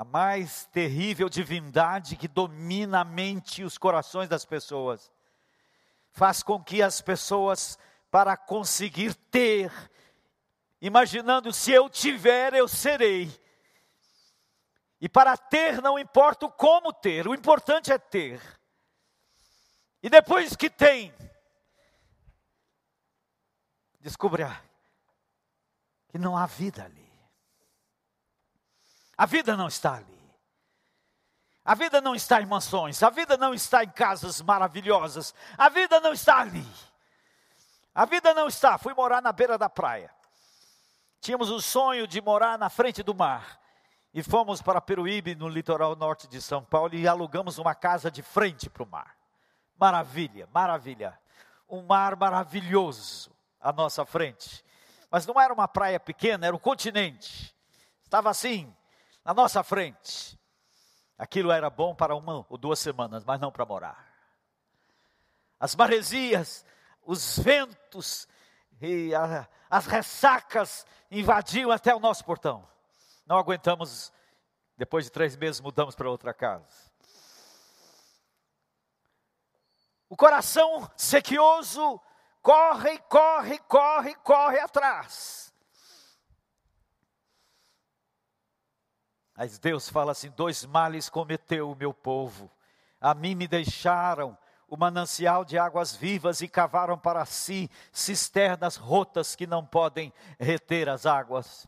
a 0.00 0.04
mais 0.04 0.64
terrível 0.72 1.28
divindade 1.28 2.16
que 2.16 2.26
domina 2.26 3.00
a 3.02 3.04
mente 3.04 3.60
e 3.60 3.64
os 3.64 3.76
corações 3.76 4.30
das 4.30 4.46
pessoas, 4.46 5.12
faz 6.10 6.42
com 6.42 6.58
que 6.58 6.82
as 6.82 7.02
pessoas, 7.02 7.78
para 8.10 8.34
conseguir 8.34 9.14
ter, 9.14 9.70
imaginando 10.80 11.52
se 11.52 11.70
eu 11.70 11.90
tiver, 11.90 12.54
eu 12.54 12.66
serei. 12.66 13.30
E 14.98 15.06
para 15.06 15.36
ter, 15.36 15.82
não 15.82 15.98
importa 15.98 16.48
como 16.48 16.94
ter, 16.94 17.28
o 17.28 17.34
importante 17.34 17.92
é 17.92 17.98
ter. 17.98 18.40
E 20.02 20.08
depois 20.08 20.56
que 20.56 20.70
tem, 20.70 21.12
descobrirá 24.00 24.62
que 26.08 26.16
não 26.16 26.38
há 26.38 26.46
vida 26.46 26.86
ali. 26.86 27.09
A 29.20 29.26
vida 29.26 29.54
não 29.54 29.68
está 29.68 29.96
ali. 29.96 30.18
A 31.62 31.74
vida 31.74 32.00
não 32.00 32.14
está 32.14 32.40
em 32.40 32.46
mansões, 32.46 33.02
a 33.02 33.10
vida 33.10 33.36
não 33.36 33.52
está 33.52 33.84
em 33.84 33.90
casas 33.90 34.40
maravilhosas, 34.40 35.34
a 35.58 35.68
vida 35.68 36.00
não 36.00 36.14
está 36.14 36.38
ali. 36.38 36.66
A 37.94 38.06
vida 38.06 38.32
não 38.32 38.48
está, 38.48 38.78
fui 38.78 38.94
morar 38.94 39.20
na 39.20 39.30
beira 39.30 39.58
da 39.58 39.68
praia. 39.68 40.10
Tínhamos 41.20 41.50
o 41.50 41.60
sonho 41.60 42.06
de 42.06 42.18
morar 42.22 42.58
na 42.58 42.70
frente 42.70 43.02
do 43.02 43.14
mar. 43.14 43.60
E 44.14 44.22
fomos 44.22 44.62
para 44.62 44.80
Peruíbe, 44.80 45.34
no 45.34 45.50
litoral 45.50 45.94
norte 45.94 46.26
de 46.26 46.40
São 46.40 46.64
Paulo, 46.64 46.94
e 46.94 47.06
alugamos 47.06 47.58
uma 47.58 47.74
casa 47.74 48.10
de 48.10 48.22
frente 48.22 48.70
para 48.70 48.84
o 48.84 48.86
mar. 48.86 49.14
Maravilha, 49.78 50.48
maravilha. 50.50 51.20
Um 51.68 51.82
mar 51.82 52.16
maravilhoso 52.16 53.30
à 53.60 53.70
nossa 53.70 54.06
frente. 54.06 54.64
Mas 55.10 55.26
não 55.26 55.38
era 55.38 55.52
uma 55.52 55.68
praia 55.68 56.00
pequena, 56.00 56.46
era 56.46 56.56
um 56.56 56.58
continente. 56.58 57.54
Estava 58.02 58.30
assim, 58.30 58.74
na 59.24 59.34
nossa 59.34 59.62
frente. 59.62 60.38
Aquilo 61.18 61.50
era 61.50 61.68
bom 61.68 61.94
para 61.94 62.14
uma 62.14 62.46
ou 62.48 62.56
duas 62.56 62.78
semanas, 62.78 63.24
mas 63.24 63.40
não 63.40 63.52
para 63.52 63.66
morar. 63.66 64.06
As 65.58 65.74
maresias, 65.74 66.64
os 67.02 67.38
ventos 67.38 68.26
e 68.80 69.14
a, 69.14 69.46
as 69.68 69.86
ressacas 69.86 70.86
invadiam 71.10 71.70
até 71.70 71.94
o 71.94 72.00
nosso 72.00 72.24
portão. 72.24 72.66
Não 73.26 73.36
aguentamos, 73.36 74.12
depois 74.76 75.04
de 75.04 75.10
três 75.10 75.36
meses 75.36 75.60
mudamos 75.60 75.94
para 75.94 76.10
outra 76.10 76.32
casa. 76.32 76.90
O 80.08 80.16
coração 80.16 80.90
sequioso 80.96 82.00
corre, 82.42 82.98
corre, 83.00 83.58
corre, 83.60 84.14
corre 84.16 84.58
atrás. 84.58 85.49
Mas 89.40 89.58
Deus 89.58 89.88
fala 89.88 90.12
assim: 90.12 90.28
dois 90.36 90.66
males 90.66 91.08
cometeu 91.08 91.70
o 91.70 91.74
meu 91.74 91.94
povo. 91.94 92.50
A 93.00 93.14
mim 93.14 93.34
me 93.34 93.48
deixaram 93.48 94.36
o 94.68 94.76
manancial 94.76 95.46
de 95.46 95.56
águas 95.56 95.96
vivas 95.96 96.42
e 96.42 96.46
cavaram 96.46 96.98
para 96.98 97.24
si 97.24 97.70
cisternas 97.90 98.76
rotas 98.76 99.34
que 99.34 99.46
não 99.46 99.64
podem 99.64 100.12
reter 100.38 100.90
as 100.90 101.06
águas. 101.06 101.66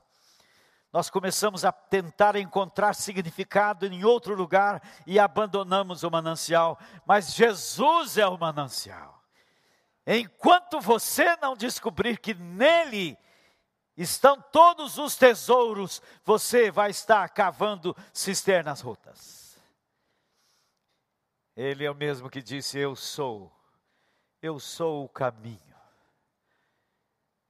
Nós 0.93 1.09
começamos 1.09 1.65
a 1.65 1.73
tentar 1.73 2.37
encontrar 2.37 2.93
significado 2.93 3.87
em 3.87 4.05
outro 4.05 4.35
lugar 4.35 4.83
e 5.07 5.19
abandonamos 5.19 6.03
o 6.03 6.11
manancial, 6.11 6.79
mas 7.07 7.33
Jesus 7.33 8.19
é 8.19 8.27
o 8.27 8.37
manancial. 8.37 9.25
Enquanto 10.07 10.79
você 10.79 11.37
não 11.37 11.57
descobrir 11.57 12.19
que 12.19 12.35
nele 12.35 13.17
estão 14.03 14.41
todos 14.41 14.99
os 14.99 15.17
tesouros, 15.17 16.03
você 16.25 16.71
vai 16.71 16.91
estar 16.91 17.29
cavando 17.31 17.97
cisternas 18.13 18.81
rotas. 18.81 19.57
Ele 21.57 21.85
é 21.85 21.91
o 21.91 21.95
mesmo 21.95 22.31
que 22.31 22.43
disse: 22.43 22.79
Eu 22.79 22.97
sou, 22.97 23.53
eu 24.41 24.59
sou 24.59 25.05
o 25.05 25.09
caminho. 25.09 25.61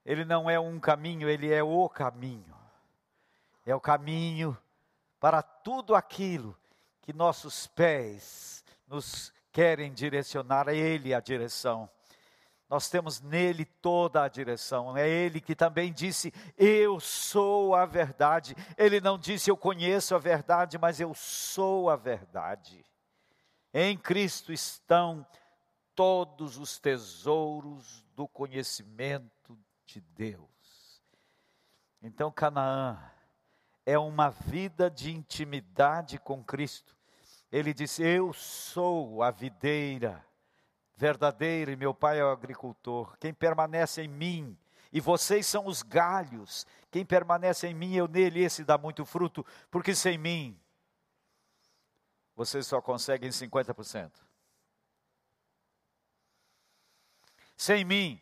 Ele 0.05 0.25
não 0.25 0.49
é 0.49 0.59
um 0.59 0.79
caminho, 0.79 1.29
ele 1.29 1.51
é 1.51 1.63
o 1.63 1.87
caminho. 1.87 2.53
É 3.65 3.73
o 3.73 3.79
caminho 3.79 4.57
para 5.19 5.41
tudo 5.41 5.95
aquilo 5.95 6.57
que 7.01 7.13
nossos 7.13 7.67
pés 7.67 8.63
nos 8.87 9.33
querem 9.51 9.93
direcionar, 9.93 10.67
a 10.67 10.73
Ele 10.73 11.13
a 11.13 11.21
direção. 11.21 11.89
Nós 12.73 12.89
temos 12.89 13.21
nele 13.21 13.65
toda 13.65 14.23
a 14.23 14.27
direção. 14.27 14.97
É 14.97 15.07
ele 15.07 15.39
que 15.39 15.53
também 15.53 15.93
disse: 15.93 16.33
Eu 16.57 16.99
sou 16.99 17.75
a 17.75 17.85
verdade. 17.85 18.55
Ele 18.75 18.99
não 18.99 19.15
disse: 19.15 19.51
Eu 19.51 19.55
conheço 19.55 20.15
a 20.15 20.17
verdade, 20.17 20.79
mas 20.79 20.99
eu 20.99 21.13
sou 21.13 21.87
a 21.87 21.95
verdade. 21.95 22.83
Em 23.71 23.95
Cristo 23.95 24.51
estão 24.51 25.23
todos 25.93 26.57
os 26.57 26.79
tesouros 26.79 28.03
do 28.15 28.27
conhecimento 28.27 29.55
de 29.85 30.01
Deus. 30.01 30.99
Então, 32.01 32.31
Canaã 32.31 32.97
é 33.85 33.99
uma 33.99 34.31
vida 34.31 34.89
de 34.89 35.11
intimidade 35.11 36.17
com 36.17 36.43
Cristo. 36.43 36.97
Ele 37.51 37.71
disse: 37.71 38.01
Eu 38.01 38.33
sou 38.33 39.21
a 39.21 39.29
videira 39.29 40.25
verdadeiro 40.95 41.71
e 41.71 41.75
meu 41.75 41.93
pai 41.93 42.19
é 42.19 42.23
o 42.23 42.29
agricultor. 42.29 43.17
Quem 43.17 43.33
permanece 43.33 44.01
em 44.01 44.07
mim, 44.07 44.57
e 44.91 45.01
vocês 45.01 45.45
são 45.45 45.65
os 45.65 45.81
galhos. 45.81 46.67
Quem 46.91 47.05
permanece 47.05 47.67
em 47.67 47.73
mim, 47.73 47.95
eu 47.95 48.07
nele, 48.07 48.43
esse 48.43 48.63
dá 48.63 48.77
muito 48.77 49.05
fruto, 49.05 49.45
porque 49.71 49.95
sem 49.95 50.17
mim, 50.17 50.59
vocês 52.35 52.67
só 52.67 52.81
conseguem 52.81 53.29
50%. 53.29 54.11
Sem 57.55 57.85
mim, 57.85 58.21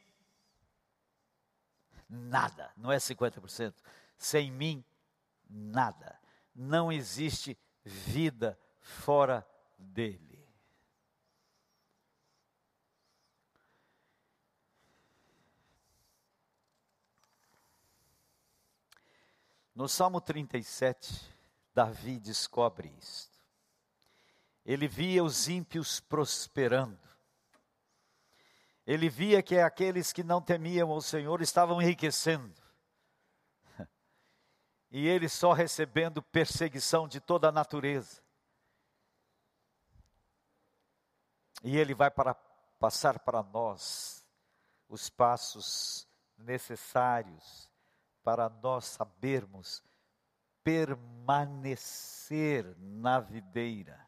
nada, 2.08 2.72
não 2.78 2.92
é 2.92 2.98
50%. 2.98 3.74
Sem 4.18 4.52
mim, 4.52 4.84
nada. 5.50 6.20
Não 6.54 6.92
existe 6.92 7.58
vida 7.84 8.58
fora 8.80 9.46
dele. 9.78 10.31
No 19.74 19.88
Salmo 19.88 20.20
37, 20.20 21.34
Davi 21.74 22.20
descobre 22.20 22.94
isto. 23.00 23.40
Ele 24.66 24.88
via 24.88 25.24
os 25.24 25.48
ímpios 25.48 26.00
prosperando. 26.00 27.00
Ele 28.86 29.10
via 29.10 29.42
que 29.42 29.58
aqueles 29.58 30.12
que 30.12 30.24
não 30.24 30.42
temiam 30.42 30.92
o 30.92 31.02
Senhor 31.02 31.42
estavam 31.42 31.82
enriquecendo. 31.82 32.54
E 34.94 35.08
ele 35.08 35.30
só 35.30 35.54
recebendo 35.54 36.22
perseguição 36.22 37.08
de 37.08 37.22
toda 37.22 37.48
a 37.48 37.52
natureza. 37.52 38.22
E 41.64 41.78
ele 41.78 41.94
vai 41.94 42.12
para 42.12 42.34
passar 42.78 43.18
para 43.20 43.42
nós 43.42 44.26
os 44.90 45.10
passos 45.10 46.06
necessários 46.38 47.71
para 48.24 48.50
nós 48.50 48.86
sabermos 48.86 49.84
permanecer 50.64 51.86
na 52.78 53.20
videira. 53.20 54.08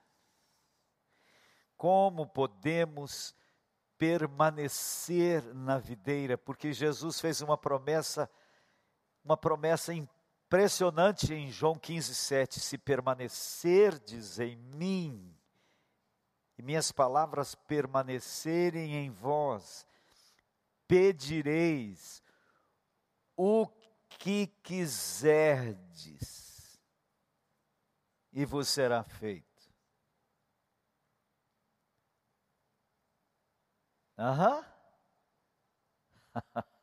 Como 1.76 2.28
podemos 2.28 3.36
permanecer 3.98 5.44
na 5.54 5.78
videira? 5.78 6.38
Porque 6.38 6.72
Jesus 6.72 7.20
fez 7.20 7.42
uma 7.42 7.58
promessa, 7.58 8.30
uma 9.24 9.36
promessa 9.36 9.94
impressionante 9.94 11.34
em 11.34 11.52
João 11.52 11.76
15, 11.76 12.16
7. 12.16 12.60
Se 12.60 12.78
permanecerdes 12.78 14.40
em 14.40 14.56
mim, 14.56 15.36
e 16.58 16.62
minhas 16.62 16.92
palavras 16.92 17.56
permanecerem 17.56 18.96
em 18.96 19.10
vós, 19.10 19.88
pedireis 20.88 22.22
o 23.36 23.68
que 24.20 24.48
quiserdes, 24.64 26.34
e 28.32 28.46
vos 28.46 28.68
será 28.68 29.04
feito. 29.04 29.48
Aham. 34.18 34.66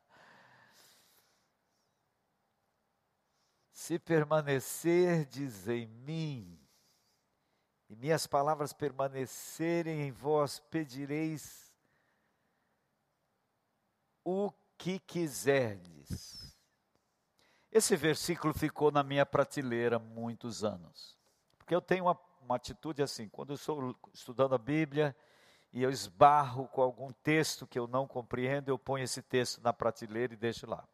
Se 3.71 3.97
permanecerdes 3.99 5.67
em 5.67 5.87
mim, 5.87 6.57
e 7.89 7.95
minhas 7.95 8.27
palavras 8.27 8.71
permanecerem 8.71 10.01
em 10.07 10.11
vós, 10.11 10.59
pedireis 10.59 11.73
o 14.23 14.51
que 14.77 14.99
quiserdes 14.99 16.50
esse 17.71 17.95
versículo 17.95 18.53
ficou 18.53 18.91
na 18.91 19.01
minha 19.01 19.25
prateleira 19.25 19.97
muitos 19.97 20.63
anos. 20.63 21.17
Porque 21.57 21.73
eu 21.73 21.81
tenho 21.81 22.05
uma, 22.05 22.19
uma 22.41 22.57
atitude 22.57 23.01
assim, 23.01 23.29
quando 23.29 23.51
eu 23.51 23.55
estou 23.55 23.95
estudando 24.13 24.53
a 24.53 24.57
Bíblia 24.57 25.15
e 25.71 25.81
eu 25.81 25.89
esbarro 25.89 26.67
com 26.67 26.81
algum 26.81 27.11
texto 27.11 27.65
que 27.65 27.79
eu 27.79 27.87
não 27.87 28.05
compreendo, 28.05 28.69
eu 28.69 28.77
ponho 28.77 29.05
esse 29.05 29.21
texto 29.21 29.61
na 29.61 29.71
prateleira 29.71 30.33
e 30.33 30.37
deixo 30.37 30.67
lá. 30.69 30.85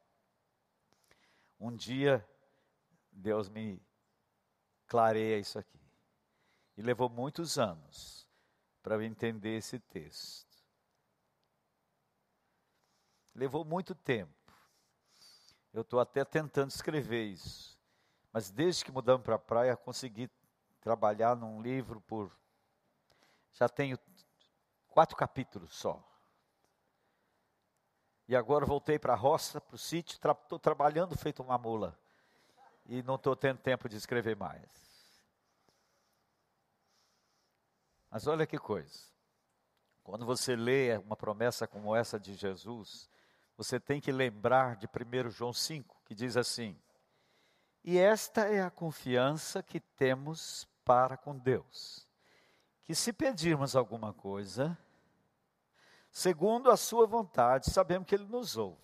Um 1.59 1.75
dia, 1.75 2.23
Deus 3.11 3.49
me 3.49 3.81
clareia 4.85 5.39
isso 5.39 5.57
aqui. 5.57 5.79
E 6.77 6.81
levou 6.83 7.09
muitos 7.09 7.57
anos 7.57 8.29
para 8.83 8.93
eu 8.93 9.01
entender 9.01 9.57
esse 9.57 9.79
texto. 9.79 10.45
Levou 13.33 13.65
muito 13.65 13.95
tempo. 13.95 14.37
Eu 15.77 15.81
estou 15.81 15.99
até 15.99 16.25
tentando 16.25 16.71
escrever 16.71 17.25
isso. 17.25 17.77
Mas 18.33 18.49
desde 18.49 18.83
que 18.83 18.91
mudamos 18.91 19.23
para 19.23 19.35
a 19.35 19.39
praia, 19.39 19.77
consegui 19.77 20.27
trabalhar 20.81 21.35
num 21.35 21.61
livro 21.61 22.01
por. 22.01 22.35
Já 23.53 23.69
tenho 23.69 23.95
quatro 24.87 25.15
capítulos 25.15 25.75
só. 25.75 26.03
E 28.27 28.35
agora 28.35 28.65
voltei 28.65 28.97
para 28.97 29.13
a 29.13 29.15
roça, 29.15 29.61
para 29.61 29.75
o 29.75 29.77
sítio, 29.77 30.15
estou 30.15 30.33
tra 30.57 30.57
trabalhando 30.57 31.15
feito 31.15 31.43
uma 31.43 31.59
mula. 31.59 31.95
E 32.87 33.03
não 33.03 33.13
estou 33.13 33.35
tendo 33.35 33.59
tempo 33.59 33.87
de 33.87 33.97
escrever 33.97 34.35
mais. 34.35 34.67
Mas 38.09 38.25
olha 38.25 38.47
que 38.47 38.57
coisa. 38.57 39.11
Quando 40.03 40.25
você 40.25 40.55
lê 40.55 40.97
uma 40.97 41.15
promessa 41.15 41.67
como 41.67 41.95
essa 41.95 42.19
de 42.19 42.33
Jesus, 42.33 43.07
você 43.57 43.79
tem 43.79 43.99
que 43.99 44.11
lembrar 44.11 44.75
de 44.75 44.85
1 44.85 45.31
João 45.31 45.51
5, 45.51 46.03
que 46.05 46.13
diz 46.13 46.37
assim: 46.37 46.79
E 47.83 47.97
esta 47.97 48.41
é 48.41 48.61
a 48.61 48.69
confiança 48.69 49.63
que 49.63 49.79
temos 49.79 50.67
para 50.85 51.17
com 51.17 51.35
Deus, 51.35 52.07
que 52.83 52.93
se 52.93 53.11
pedirmos 53.11 53.75
alguma 53.75 54.13
coisa, 54.13 54.77
segundo 56.11 56.69
a 56.69 56.77
Sua 56.77 57.07
vontade, 57.07 57.71
sabemos 57.71 58.07
que 58.07 58.13
Ele 58.13 58.27
nos 58.27 58.55
ouve. 58.55 58.77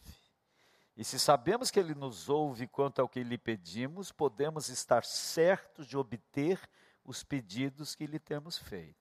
E 0.97 1.03
se 1.03 1.19
sabemos 1.19 1.71
que 1.71 1.79
Ele 1.79 1.95
nos 1.95 2.27
ouve 2.27 2.67
quanto 2.67 2.99
ao 2.99 3.07
que 3.07 3.23
lhe 3.23 3.37
pedimos, 3.37 4.11
podemos 4.11 4.69
estar 4.69 5.05
certos 5.05 5.85
de 5.85 5.97
obter 5.97 6.59
os 7.05 7.23
pedidos 7.23 7.95
que 7.95 8.07
lhe 8.07 8.19
temos 8.19 8.57
feito. 8.57 8.97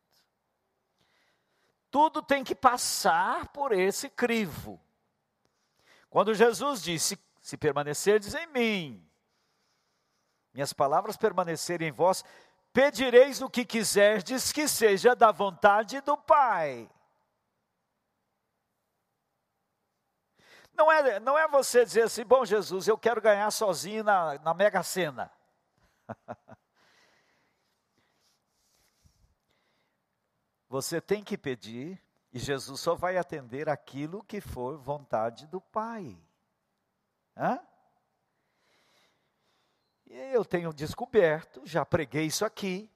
Tudo 1.90 2.22
tem 2.22 2.42
que 2.42 2.54
passar 2.54 3.48
por 3.48 3.72
esse 3.72 4.08
crivo. 4.08 4.80
Quando 6.12 6.34
Jesus 6.34 6.82
disse: 6.82 7.18
Se 7.40 7.56
permanecerdes 7.56 8.34
em 8.34 8.46
mim, 8.48 9.10
minhas 10.52 10.74
palavras 10.74 11.16
permanecerem 11.16 11.88
em 11.88 11.90
vós, 11.90 12.22
pedireis 12.70 13.40
o 13.40 13.48
que 13.48 13.64
quiserdes 13.64 14.52
que 14.52 14.68
seja 14.68 15.16
da 15.16 15.32
vontade 15.32 16.02
do 16.02 16.14
Pai. 16.18 16.86
Não 20.74 20.92
é, 20.92 21.18
não 21.18 21.38
é 21.38 21.48
você 21.48 21.82
dizer 21.82 22.02
assim, 22.02 22.26
bom 22.26 22.44
Jesus, 22.44 22.86
eu 22.86 22.98
quero 22.98 23.22
ganhar 23.22 23.50
sozinho 23.50 24.04
na, 24.04 24.38
na 24.40 24.52
Mega 24.52 24.82
Sena. 24.82 25.32
você 30.68 31.00
tem 31.00 31.24
que 31.24 31.38
pedir 31.38 31.98
e 32.32 32.38
Jesus 32.38 32.80
só 32.80 32.94
vai 32.94 33.18
atender 33.18 33.68
aquilo 33.68 34.24
que 34.24 34.40
for 34.40 34.78
vontade 34.78 35.46
do 35.46 35.60
Pai. 35.60 36.16
Hã? 37.36 37.60
E 40.06 40.14
eu 40.34 40.44
tenho 40.44 40.72
descoberto, 40.72 41.62
já 41.64 41.84
preguei 41.84 42.26
isso 42.26 42.44
aqui, 42.44 42.90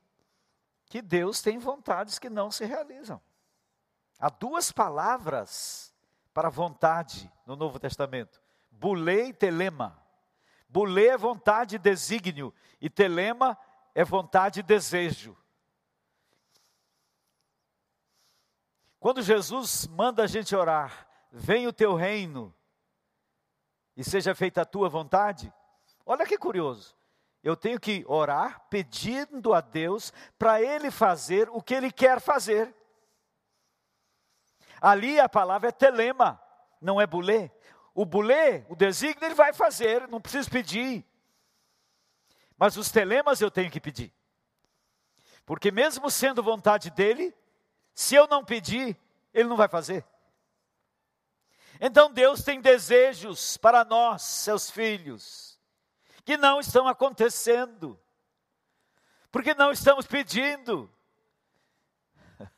que 0.87 1.03
Deus 1.03 1.43
tem 1.43 1.59
vontades 1.59 2.19
que 2.19 2.31
não 2.31 2.51
se 2.51 2.65
realizam. 2.65 3.21
Há 4.19 4.31
duas 4.31 4.73
palavras 4.73 5.95
para 6.33 6.49
vontade 6.49 7.31
no 7.45 7.57
Novo 7.57 7.79
Testamento: 7.79 8.41
bulê 8.71 9.29
e 9.29 9.33
telema. 9.33 10.03
Bulê 10.69 11.09
é 11.09 11.17
vontade 11.17 11.77
e 11.77 11.79
desígnio, 11.79 12.53
e 12.81 12.89
telema 12.89 13.59
é 13.95 14.05
vontade 14.05 14.61
e 14.61 14.63
desejo. 14.63 15.37
Quando 18.99 19.23
Jesus 19.23 19.87
manda 19.87 20.25
a 20.25 20.27
gente 20.27 20.55
orar, 20.55 21.07
vem 21.31 21.67
o 21.67 21.73
teu 21.73 21.95
reino 21.95 22.55
e 23.97 24.03
seja 24.03 24.35
feita 24.35 24.63
a 24.63 24.67
tua 24.67 24.89
vontade. 24.89 25.53
Olha 26.05 26.27
que 26.27 26.39
curioso. 26.39 26.97
Eu 27.43 27.57
tenho 27.57 27.79
que 27.79 28.05
orar 28.09 28.67
pedindo 28.69 29.55
a 29.55 29.61
Deus 29.61 30.13
para 30.39 30.61
Ele 30.61 30.91
fazer 30.91 31.49
o 31.51 31.63
que 31.63 31.75
Ele 31.75 31.93
quer 31.93 32.21
fazer. 32.21 32.75
Ali 34.81 35.21
a 35.21 35.29
palavra 35.29 35.69
é 35.69 35.73
telema, 35.73 36.41
não 36.81 37.01
é 37.01 37.07
bulê. 37.07 37.51
O 37.95 38.05
bulê, 38.05 38.65
o 38.69 38.77
desígnio, 38.77 39.27
Ele 39.27 39.35
vai 39.35 39.53
fazer, 39.53 40.09
não 40.09 40.21
preciso 40.21 40.51
pedir. 40.51 41.05
Mas 42.59 42.77
os 42.77 42.91
telemas 42.91 43.41
eu 43.41 43.51
tenho 43.51 43.71
que 43.71 43.81
pedir. 43.81 44.13
Porque 45.45 45.71
mesmo 45.71 46.11
sendo 46.11 46.43
vontade 46.43 46.91
dEle, 46.91 47.35
se 47.97 48.15
eu 48.15 48.27
não 48.27 48.45
pedir, 48.45 48.95
Ele 49.33 49.49
não 49.49 49.57
vai 49.57 49.69
fazer. 49.69 50.05
Então 51.81 52.13
Deus 52.13 52.45
tem 52.45 52.61
desejos 52.61 53.57
para 53.57 53.87
nós, 53.87 54.21
seus 54.21 54.71
filhos, 54.71 55.59
que 56.23 56.37
não 56.37 56.61
estão 56.61 56.87
acontecendo, 56.87 57.99
porque 59.33 59.55
não 59.55 59.73
estamos 59.73 60.07
pedindo. 60.07 60.93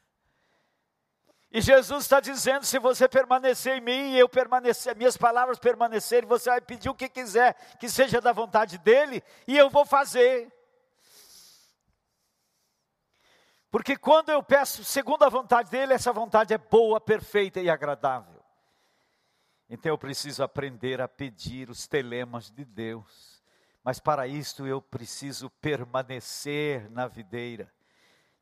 E 1.50 1.62
Jesus 1.62 2.04
está 2.04 2.20
dizendo: 2.20 2.66
se 2.66 2.78
você 2.78 3.08
permanecer 3.08 3.78
em 3.78 3.80
mim 3.80 4.12
e 4.12 4.18
eu 4.18 4.28
permanecer, 4.28 4.94
minhas 4.94 5.16
palavras 5.16 5.58
permanecerem, 5.58 6.28
você 6.28 6.50
vai 6.50 6.60
pedir 6.60 6.90
o 6.90 6.94
que 6.94 7.08
quiser, 7.08 7.54
que 7.78 7.88
seja 7.88 8.20
da 8.20 8.32
vontade 8.32 8.76
dEle, 8.76 9.24
e 9.46 9.56
eu 9.56 9.70
vou 9.70 9.86
fazer. 9.86 10.52
Porque 13.70 13.96
quando 13.96 14.30
eu 14.30 14.42
peço 14.42 14.82
segundo 14.82 15.24
a 15.24 15.28
vontade 15.28 15.70
dele, 15.70 15.92
essa 15.92 16.12
vontade 16.12 16.54
é 16.54 16.58
boa, 16.58 17.00
perfeita 17.00 17.60
e 17.60 17.68
agradável. 17.68 18.42
Então 19.68 19.90
eu 19.90 19.98
preciso 19.98 20.42
aprender 20.42 21.00
a 21.00 21.08
pedir 21.08 21.68
os 21.68 21.86
telemas 21.86 22.50
de 22.50 22.64
Deus. 22.64 23.42
Mas 23.84 24.00
para 24.00 24.26
isto 24.26 24.66
eu 24.66 24.80
preciso 24.80 25.50
permanecer 25.50 26.90
na 26.90 27.06
videira. 27.06 27.72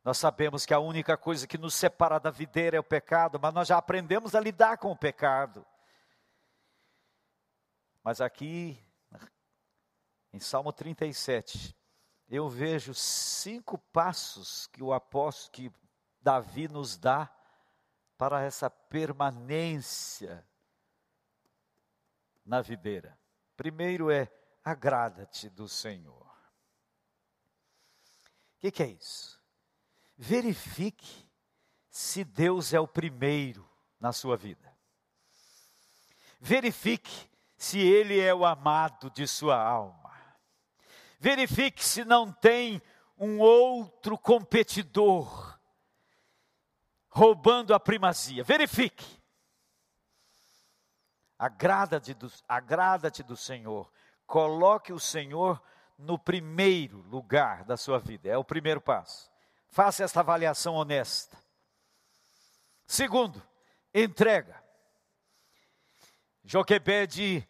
Nós 0.04 0.18
sabemos 0.18 0.64
que 0.64 0.72
a 0.72 0.78
única 0.78 1.16
coisa 1.16 1.48
que 1.48 1.58
nos 1.58 1.74
separa 1.74 2.20
da 2.20 2.30
videira 2.30 2.76
é 2.76 2.80
o 2.80 2.84
pecado, 2.84 3.40
mas 3.42 3.52
nós 3.52 3.66
já 3.66 3.76
aprendemos 3.76 4.36
a 4.36 4.40
lidar 4.40 4.78
com 4.78 4.92
o 4.92 4.96
pecado. 4.96 5.66
Mas 8.04 8.20
aqui, 8.20 8.80
em 10.32 10.38
Salmo 10.38 10.72
37, 10.72 11.74
eu 12.28 12.48
vejo 12.48 12.92
cinco 12.94 13.78
passos 13.78 14.66
que 14.68 14.82
o 14.82 14.92
apóstolo, 14.92 15.52
que 15.52 15.72
Davi 16.20 16.68
nos 16.68 16.96
dá 16.96 17.30
para 18.18 18.42
essa 18.42 18.68
permanência 18.68 20.44
na 22.44 22.60
videira. 22.60 23.16
Primeiro 23.56 24.10
é 24.10 24.30
agrada-te 24.64 25.48
do 25.48 25.68
Senhor. 25.68 26.26
O 28.56 28.58
que, 28.58 28.70
que 28.70 28.82
é 28.82 28.88
isso? 28.88 29.40
Verifique 30.16 31.26
se 31.90 32.24
Deus 32.24 32.72
é 32.72 32.80
o 32.80 32.88
primeiro 32.88 33.68
na 34.00 34.12
sua 34.12 34.36
vida. 34.36 34.74
Verifique 36.40 37.30
se 37.56 37.78
Ele 37.78 38.18
é 38.20 38.34
o 38.34 38.44
amado 38.44 39.10
de 39.10 39.26
sua 39.26 39.56
alma. 39.56 40.05
Verifique 41.18 41.84
se 41.84 42.04
não 42.04 42.30
tem 42.30 42.80
um 43.18 43.38
outro 43.38 44.18
competidor 44.18 45.58
roubando 47.08 47.72
a 47.72 47.80
primazia. 47.80 48.44
Verifique. 48.44 49.06
Agrada-te 51.38 52.12
do, 52.12 52.30
agrada 52.46 53.10
do 53.10 53.36
Senhor. 53.36 53.90
Coloque 54.26 54.92
o 54.92 55.00
Senhor 55.00 55.62
no 55.98 56.18
primeiro 56.18 56.98
lugar 57.02 57.64
da 57.64 57.76
sua 57.76 57.98
vida. 57.98 58.28
É 58.28 58.36
o 58.36 58.44
primeiro 58.44 58.80
passo. 58.80 59.30
Faça 59.68 60.04
esta 60.04 60.20
avaliação 60.20 60.74
honesta. 60.74 61.36
Segundo, 62.86 63.42
entrega. 63.94 64.62
Joquebede 66.44 67.48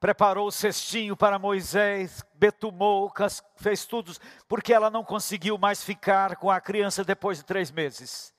preparou 0.00 0.46
o 0.46 0.52
cestinho 0.52 1.16
para 1.16 1.38
Moisés, 1.38 2.24
betumou, 2.34 3.12
fez 3.56 3.84
tudo, 3.84 4.12
porque 4.46 4.72
ela 4.72 4.90
não 4.90 5.04
conseguiu 5.04 5.58
mais 5.58 5.82
ficar 5.82 6.36
com 6.36 6.50
a 6.50 6.60
criança 6.60 7.04
depois 7.04 7.38
de 7.38 7.44
três 7.44 7.70
meses. 7.70 8.32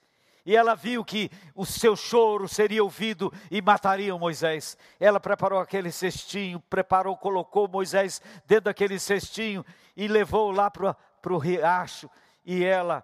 E 0.46 0.56
ela 0.56 0.74
viu 0.74 1.04
que 1.04 1.30
o 1.54 1.66
seu 1.66 1.96
choro 1.96 2.48
seria 2.48 2.84
ouvido 2.84 3.32
e 3.52 3.62
matariam 3.62 4.18
Moisés. 4.18 4.78
Ela 5.00 5.20
preparou 5.20 5.60
aquele 5.60 5.92
cestinho, 5.92 6.60
preparou, 6.62 7.16
colocou 7.18 7.68
Moisés 7.68 8.22
dentro 8.48 8.66
daquele 8.66 8.98
cestinho 8.98 9.66
e 9.96 10.08
levou 10.08 10.50
lá 10.52 10.72
para 10.72 10.96
o 11.34 11.38
riacho. 11.38 12.10
E 12.46 12.64
ela, 12.64 13.04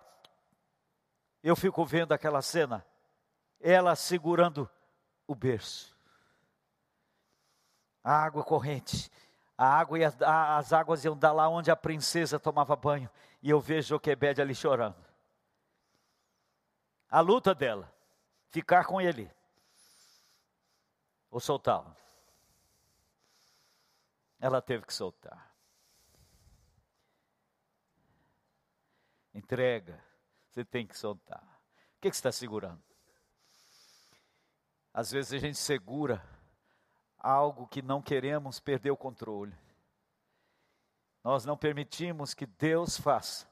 eu 1.44 1.56
fico 1.56 1.86
vendo 1.86 2.14
aquela 2.14 2.42
cena, 2.42 2.86
ela 3.60 3.96
segurando 3.96 4.68
o 5.28 5.36
berço 5.36 5.95
a 8.06 8.24
água 8.24 8.44
corrente. 8.44 9.12
A 9.58 9.66
água 9.66 9.98
e 9.98 10.04
as, 10.04 10.22
as 10.22 10.72
águas 10.72 11.04
iam 11.04 11.18
dar 11.18 11.32
lá 11.32 11.50
onde 11.50 11.72
a 11.72 11.76
princesa 11.76 12.40
tomava 12.40 12.76
banho. 12.76 13.10
E 13.42 13.50
eu 13.50 13.60
vejo 13.60 13.90
Joquebede 13.90 14.40
ali 14.40 14.54
chorando. 14.54 15.04
A 17.10 17.20
luta 17.20 17.56
dela, 17.56 17.92
ficar 18.50 18.86
com 18.86 19.02
ele 19.02 19.32
ou 21.32 21.40
soltá-lo. 21.40 21.96
Ela 24.40 24.62
teve 24.62 24.86
que 24.86 24.94
soltar. 24.94 25.52
Entrega, 29.34 30.00
você 30.50 30.64
tem 30.64 30.86
que 30.86 30.98
soltar. 30.98 31.42
O 31.98 32.02
que, 32.02 32.10
que 32.10 32.16
você 32.16 32.20
está 32.20 32.32
segurando? 32.32 32.84
Às 34.94 35.12
vezes 35.12 35.34
a 35.34 35.38
gente 35.40 35.58
segura 35.58 36.35
algo 37.26 37.68
que 37.68 37.82
não 37.82 38.04
queremos 38.04 38.60
perder 38.60 38.92
o 38.92 38.98
controle. 38.98 39.58
Nós 41.24 41.44
não 41.44 41.58
permitimos 41.58 42.36
que 42.36 42.46
Deus 42.46 42.98
faça. 42.98 43.48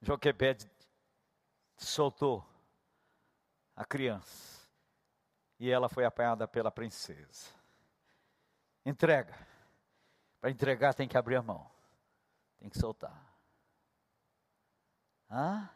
Joquebed 0.00 0.70
soltou 1.76 2.46
a 3.74 3.84
criança 3.84 4.68
e 5.58 5.68
ela 5.68 5.88
foi 5.88 6.04
apanhada 6.04 6.46
pela 6.46 6.70
princesa. 6.70 7.52
Entrega. 8.86 9.34
Para 10.40 10.50
entregar 10.50 10.94
tem 10.94 11.08
que 11.08 11.18
abrir 11.18 11.34
a 11.34 11.42
mão. 11.42 11.68
Tem 12.58 12.68
que 12.68 12.78
soltar. 12.78 13.20
Ah? 15.28 15.68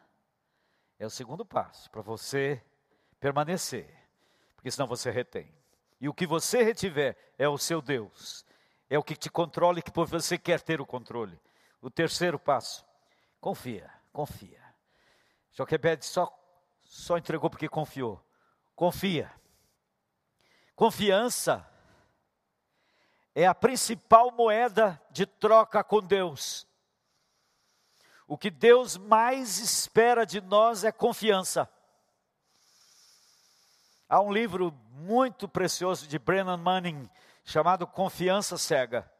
É 0.97 1.05
o 1.05 1.09
segundo 1.09 1.45
passo 1.45 1.91
para 1.91 2.01
você 2.01 2.63
permanecer, 3.19 3.93
porque 4.55 4.71
senão 4.71 4.87
você 4.87 5.11
retém. 5.11 5.53
E 6.03 6.09
o 6.09 6.13
que 6.13 6.27
você 6.27 6.61
retiver 6.61 7.15
é 7.37 7.47
o 7.47 7.57
seu 7.57 7.81
Deus, 7.81 8.45
é 8.89 8.99
o 8.99 9.03
que 9.03 9.15
te 9.15 9.29
controla 9.29 9.79
e 9.79 9.81
que 9.81 9.89
você 9.89 10.37
quer 10.37 10.59
ter 10.59 10.81
o 10.81 10.85
controle. 10.85 11.39
O 11.81 11.89
terceiro 11.89 12.37
passo, 12.37 12.85
confia, 13.39 13.89
confia. 14.11 14.61
Joquebed 15.53 16.05
só, 16.05 16.29
só 16.83 17.17
entregou 17.17 17.49
porque 17.49 17.69
confiou. 17.69 18.21
Confia. 18.75 19.31
Confiança 20.75 21.65
é 23.33 23.47
a 23.47 23.55
principal 23.55 24.29
moeda 24.29 25.01
de 25.09 25.25
troca 25.25 25.81
com 25.85 26.01
Deus. 26.01 26.67
O 28.27 28.37
que 28.37 28.51
Deus 28.51 28.97
mais 28.97 29.57
espera 29.57 30.25
de 30.25 30.41
nós 30.41 30.83
é 30.83 30.91
confiança. 30.91 31.69
Há 34.13 34.21
um 34.21 34.31
livro 34.31 34.71
muito 34.91 35.49
precioso 35.49 36.07
de 36.07 36.19
Brennan 36.19 36.57
Manning 36.57 37.09
chamado 37.43 37.87
Confiança 37.87 38.59
Cega. 38.59 39.11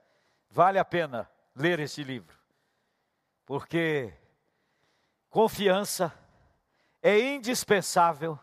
Vale 0.51 0.77
a 0.77 0.85
pena 0.85 1.27
ler 1.55 1.79
esse 1.79 2.03
livro, 2.03 2.37
porque 3.43 4.13
confiança 5.31 6.13
é 7.01 7.19
indispensável 7.19 8.37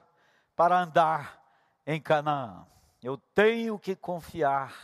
para 0.56 0.80
andar 0.80 1.40
em 1.86 2.00
Canaã. 2.00 2.66
Eu 3.00 3.16
tenho 3.32 3.78
que 3.78 3.94
confiar 3.94 4.74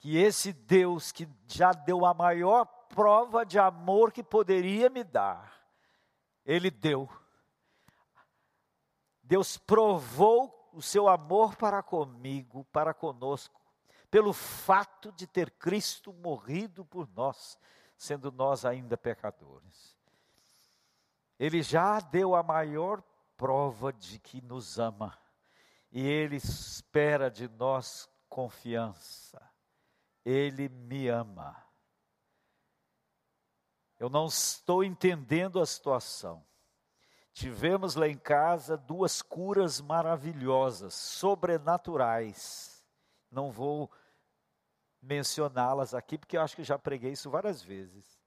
que 0.00 0.18
esse 0.18 0.52
Deus 0.52 1.12
que 1.12 1.28
já 1.46 1.70
deu 1.70 2.04
a 2.04 2.12
maior 2.12 2.64
prova 2.88 3.46
de 3.46 3.56
amor 3.56 4.10
que 4.10 4.20
poderia 4.24 4.90
me 4.90 5.04
dar, 5.04 5.62
Ele 6.44 6.72
deu. 6.72 7.08
Deus 9.22 9.56
provou 9.56 10.60
o 10.72 10.82
seu 10.82 11.08
amor 11.08 11.56
para 11.56 11.82
comigo, 11.82 12.64
para 12.72 12.94
conosco, 12.94 13.60
pelo 14.10 14.32
fato 14.32 15.12
de 15.12 15.26
ter 15.26 15.50
Cristo 15.52 16.12
morrido 16.12 16.84
por 16.84 17.08
nós, 17.14 17.58
sendo 17.96 18.30
nós 18.30 18.64
ainda 18.64 18.96
pecadores. 18.96 19.96
Ele 21.38 21.62
já 21.62 21.98
deu 22.00 22.34
a 22.34 22.42
maior 22.42 23.02
prova 23.36 23.92
de 23.92 24.18
que 24.18 24.40
nos 24.40 24.78
ama 24.78 25.18
e 25.90 26.06
Ele 26.06 26.36
espera 26.36 27.30
de 27.30 27.48
nós 27.48 28.08
confiança. 28.28 29.40
Ele 30.24 30.68
me 30.68 31.08
ama. 31.08 31.56
Eu 33.98 34.08
não 34.08 34.26
estou 34.26 34.82
entendendo 34.82 35.60
a 35.60 35.66
situação. 35.66 36.44
Tivemos 37.32 37.94
lá 37.94 38.06
em 38.06 38.18
casa 38.18 38.76
duas 38.76 39.22
curas 39.22 39.80
maravilhosas, 39.80 40.94
sobrenaturais. 40.94 42.84
Não 43.30 43.50
vou 43.50 43.90
mencioná-las 45.00 45.94
aqui, 45.94 46.18
porque 46.18 46.36
eu 46.36 46.42
acho 46.42 46.54
que 46.54 46.62
já 46.62 46.78
preguei 46.78 47.12
isso 47.12 47.30
várias 47.30 47.62
vezes. 47.62 48.20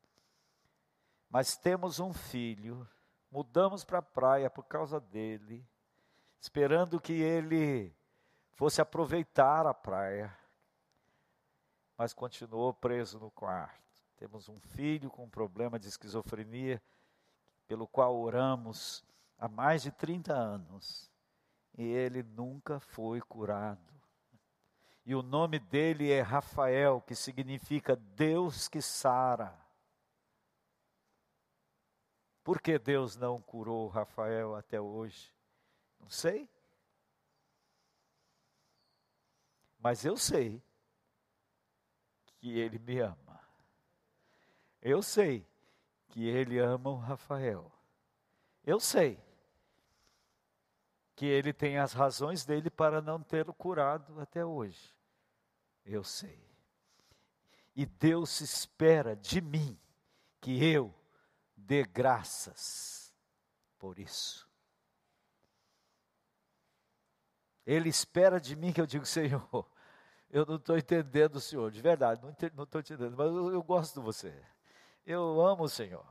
Mas 1.30 1.56
temos 1.56 2.00
um 2.00 2.14
filho, 2.14 2.88
mudamos 3.30 3.84
para 3.84 4.00
a 4.00 4.02
praia 4.02 4.50
por 4.50 4.66
causa 4.66 5.00
dele, 5.00 5.68
esperando 6.40 7.00
que 7.00 7.14
ele 7.14 7.96
fosse 8.54 8.82
aproveitar 8.82 9.68
a 9.68 9.74
praia, 9.74 10.36
mas 11.98 12.14
continuou 12.14 12.74
preso 12.74 13.20
no 13.20 13.30
quarto. 13.32 13.84
Temos 14.18 14.50
um 14.50 14.60
filho 14.60 15.10
com 15.12 15.30
problema 15.30 15.78
de 15.78 15.88
esquizofrenia, 15.88 16.82
pelo 17.68 17.88
qual 17.88 18.16
oramos 18.16 19.04
há 19.38 19.48
mais 19.48 19.84
de 19.84 19.92
30 19.92 20.34
anos, 20.34 21.12
e 21.78 21.84
ele 21.84 22.24
nunca 22.24 22.80
foi 22.80 23.22
curado. 23.22 23.94
E 25.06 25.14
o 25.14 25.22
nome 25.22 25.60
dele 25.60 26.12
é 26.12 26.22
Rafael, 26.22 27.02
que 27.02 27.14
significa 27.14 27.96
Deus 27.96 28.68
que 28.68 28.82
sara. 28.82 29.56
Por 32.44 32.62
que 32.62 32.80
Deus 32.80 33.16
não 33.16 33.42
curou 33.42 33.88
Rafael 33.88 34.56
até 34.56 34.80
hoje? 34.80 35.34
Não 36.00 36.10
sei. 36.10 36.50
Mas 39.80 40.06
eu 40.06 40.18
sei 40.18 40.64
que 42.38 42.58
ele 42.58 42.80
me 42.80 43.00
ama. 43.00 43.40
Eu 44.82 45.02
sei 45.02 45.48
que 46.08 46.28
ele 46.28 46.60
ama 46.60 46.90
o 46.90 46.98
Rafael. 46.98 47.72
Eu 48.64 48.80
sei 48.80 49.20
que 51.16 51.26
ele 51.26 51.54
tem 51.54 51.78
as 51.78 51.94
razões 51.94 52.46
dele 52.46 52.70
para 52.70 53.02
não 53.02 53.22
tê-lo 53.22 53.54
curado 53.54 54.20
até 54.20 54.44
hoje. 54.44 54.94
Eu 55.86 56.04
sei. 56.04 56.44
E 57.76 57.86
Deus 57.86 58.42
espera 58.42 59.16
de 59.16 59.40
mim 59.42 59.80
que 60.42 60.64
eu 60.64 60.94
dê 61.56 61.84
graças 61.84 63.14
por 63.78 64.00
isso. 64.00 64.48
Ele 67.66 67.90
espera 67.90 68.40
de 68.40 68.56
mim 68.56 68.72
que 68.72 68.80
eu 68.80 68.86
diga, 68.86 69.06
Senhor, 69.06 69.68
eu 70.30 70.46
não 70.46 70.56
estou 70.56 70.78
entendendo 70.78 71.38
o 71.38 71.42
Senhor, 71.42 71.72
de 71.72 71.82
verdade, 71.82 72.22
não 72.22 72.64
estou 72.64 72.80
entendendo, 72.80 73.16
mas 73.18 73.28
eu, 73.28 73.52
eu 73.52 73.64
gosto 73.64 74.00
de 74.00 74.06
você. 74.06 74.44
Eu 75.06 75.40
amo 75.42 75.66
o 75.66 75.70
Senhor. 75.70 76.06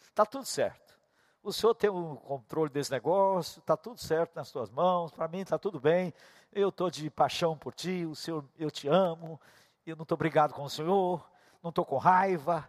Está 0.00 0.24
tudo 0.24 0.44
certo. 0.44 0.98
O 1.42 1.52
Senhor 1.52 1.74
tem 1.74 1.90
o 1.90 2.16
controle 2.16 2.70
desse 2.70 2.90
negócio, 2.90 3.60
está 3.60 3.76
tudo 3.76 4.00
certo 4.00 4.34
nas 4.34 4.50
tuas 4.50 4.70
mãos, 4.70 5.12
para 5.12 5.28
mim 5.28 5.40
está 5.40 5.58
tudo 5.58 5.78
bem. 5.78 6.12
Eu 6.52 6.70
estou 6.70 6.90
de 6.90 7.08
paixão 7.10 7.56
por 7.56 7.74
ti, 7.74 8.04
o 8.04 8.14
Senhor, 8.14 8.44
eu 8.58 8.70
te 8.70 8.88
amo, 8.88 9.40
eu 9.86 9.94
não 9.94 10.02
estou 10.02 10.18
brigado 10.18 10.54
com 10.54 10.64
o 10.64 10.70
Senhor, 10.70 11.24
não 11.62 11.70
estou 11.70 11.84
com 11.84 11.96
raiva. 11.96 12.68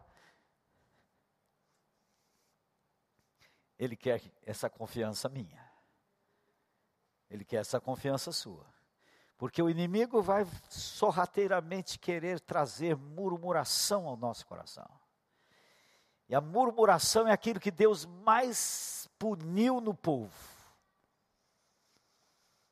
Ele 3.77 3.95
quer 3.95 4.21
essa 4.43 4.69
confiança 4.69 5.29
minha. 5.29 5.69
Ele 7.29 7.45
quer 7.45 7.57
essa 7.57 7.79
confiança 7.79 8.31
sua. 8.31 8.65
Porque 9.37 9.61
o 9.61 9.69
inimigo 9.69 10.21
vai 10.21 10.45
sorrateiramente 10.69 11.97
querer 11.97 12.41
trazer 12.41 12.97
murmuração 12.97 14.05
ao 14.05 14.17
nosso 14.17 14.45
coração. 14.45 14.98
E 16.29 16.35
a 16.35 16.39
murmuração 16.39 17.27
é 17.27 17.31
aquilo 17.31 17.59
que 17.59 17.71
Deus 17.71 18.05
mais 18.05 19.09
puniu 19.17 19.81
no 19.81 19.95
povo. 19.95 20.31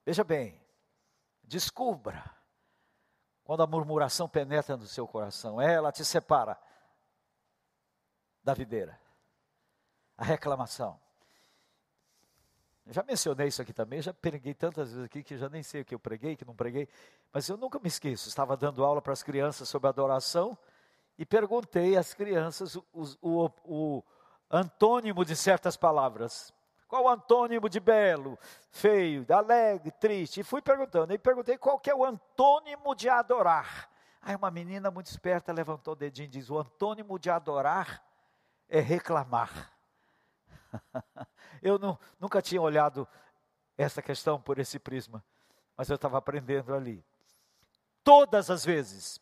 Veja 0.06 0.24
bem, 0.24 0.62
descubra 1.44 2.24
quando 3.44 3.64
a 3.64 3.68
murmuração 3.68 4.30
penetra 4.30 4.78
no 4.78 4.86
seu 4.86 5.08
coração, 5.08 5.60
ela 5.60 5.92
te 5.92 6.06
separa 6.06 6.58
da 8.44 8.54
videira. 8.54 9.00
A 10.16 10.24
reclamação. 10.24 11.00
Eu 12.86 12.94
já 12.94 13.04
mencionei 13.04 13.48
isso 13.48 13.62
aqui 13.62 13.74
também, 13.74 14.02
já 14.02 14.14
preguei 14.14 14.54
tantas 14.54 14.92
vezes 14.92 15.06
aqui 15.06 15.24
que 15.24 15.38
já 15.38 15.50
nem 15.50 15.64
sei 15.64 15.82
o 15.82 15.86
que 15.86 15.96
eu 15.96 16.00
preguei, 16.00 16.36
que 16.36 16.46
não 16.46 16.56
preguei, 16.56 16.88
mas 17.34 17.50
eu 17.50 17.58
nunca 17.58 17.80
me 17.80 17.88
esqueço. 17.88 18.30
Estava 18.30 18.56
dando 18.56 18.86
aula 18.86 19.02
para 19.02 19.14
as 19.14 19.24
crianças 19.24 19.68
sobre 19.68 19.90
adoração 19.90 20.58
e 21.18 21.26
perguntei 21.26 21.98
às 21.98 22.14
crianças 22.14 22.76
o, 22.76 22.86
o, 23.22 23.50
o 23.66 24.04
antônimo 24.50 25.26
de 25.26 25.36
certas 25.36 25.76
palavras. 25.76 26.54
Qual 26.88 27.04
o 27.04 27.10
antônimo 27.10 27.68
de 27.68 27.80
belo, 27.80 28.38
feio, 28.72 29.26
alegre, 29.30 29.92
triste? 29.92 30.40
E 30.40 30.44
fui 30.44 30.62
perguntando. 30.62 31.14
E 31.14 31.18
perguntei 31.18 31.58
qual 31.58 31.80
que 31.80 31.90
é 31.90 31.96
o 31.96 32.06
antônimo 32.06 32.96
de 32.96 33.10
adorar. 33.10 33.90
Aí 34.22 34.36
uma 34.36 34.52
menina 34.52 34.90
muito 34.90 35.08
esperta 35.08 35.52
levantou 35.52 35.94
o 35.94 35.98
dedinho 35.98 36.26
e 36.26 36.30
diz: 36.30 36.50
O 36.50 36.58
antônimo 36.58 37.20
de 37.20 37.30
adorar 37.30 38.04
é 38.70 38.80
reclamar. 38.80 39.74
eu 41.62 41.78
não, 41.78 42.00
nunca 42.20 42.42
tinha 42.42 42.62
olhado 42.62 43.08
essa 43.78 44.02
questão 44.02 44.40
por 44.40 44.58
esse 44.58 44.80
prisma, 44.80 45.24
mas 45.76 45.90
eu 45.90 45.96
estava 45.96 46.18
aprendendo 46.18 46.74
ali. 46.74 47.04
Todas 48.04 48.50
as 48.50 48.64
vezes 48.64 49.20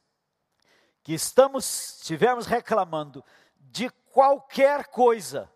que 1.05 1.13
estamos, 1.13 1.99
estivermos 1.99 2.47
reclamando 2.47 3.23
de 3.59 3.91
qualquer 4.11 4.87
coisa, 4.87 5.47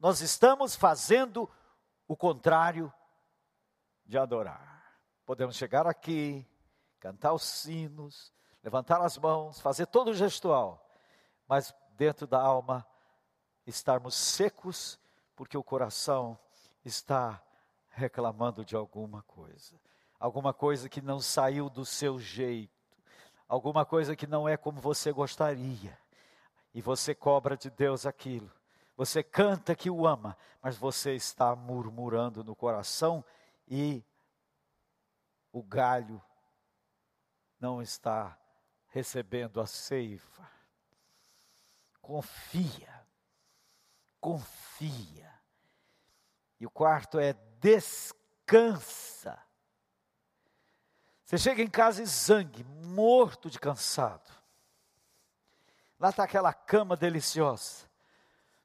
nós 0.00 0.22
estamos 0.22 0.74
fazendo 0.74 1.48
o 2.08 2.16
contrário 2.16 2.90
de 4.06 4.16
adorar. 4.16 4.96
Podemos 5.26 5.56
chegar 5.56 5.86
aqui, 5.86 6.48
cantar 6.98 7.34
os 7.34 7.42
sinos, 7.42 8.32
levantar 8.62 9.02
as 9.02 9.18
mãos, 9.18 9.60
fazer 9.60 9.86
todo 9.88 10.08
o 10.08 10.14
gestual, 10.14 10.88
mas 11.46 11.74
dentro 11.90 12.26
da 12.26 12.40
alma 12.40 12.86
estarmos 13.66 14.14
secos, 14.14 14.98
porque 15.36 15.58
o 15.58 15.62
coração 15.62 16.38
está 16.82 17.42
reclamando 17.90 18.64
de 18.64 18.74
alguma 18.74 19.22
coisa, 19.24 19.78
alguma 20.18 20.54
coisa 20.54 20.88
que 20.88 21.02
não 21.02 21.20
saiu 21.20 21.68
do 21.68 21.84
seu 21.84 22.18
jeito, 22.18 22.81
alguma 23.52 23.84
coisa 23.84 24.16
que 24.16 24.26
não 24.26 24.48
é 24.48 24.56
como 24.56 24.80
você 24.80 25.12
gostaria, 25.12 25.98
e 26.72 26.80
você 26.80 27.14
cobra 27.14 27.54
de 27.54 27.68
Deus 27.68 28.06
aquilo. 28.06 28.50
Você 28.96 29.22
canta 29.22 29.76
que 29.76 29.90
o 29.90 30.06
ama, 30.06 30.38
mas 30.62 30.74
você 30.74 31.14
está 31.14 31.54
murmurando 31.54 32.42
no 32.42 32.56
coração 32.56 33.22
e 33.68 34.02
o 35.52 35.62
galho 35.62 36.22
não 37.60 37.82
está 37.82 38.38
recebendo 38.88 39.60
a 39.60 39.66
seiva. 39.66 40.50
Confia, 42.00 43.06
confia. 44.18 45.30
E 46.58 46.64
o 46.64 46.70
quarto 46.70 47.18
é 47.18 47.34
descansa. 47.60 49.38
Você 51.32 51.38
chega 51.38 51.62
em 51.62 51.70
casa 51.70 52.02
e 52.02 52.04
zangue, 52.04 52.62
morto 52.62 53.48
de 53.48 53.58
cansado. 53.58 54.30
Lá 55.98 56.10
está 56.10 56.24
aquela 56.24 56.52
cama 56.52 56.94
deliciosa. 56.94 57.88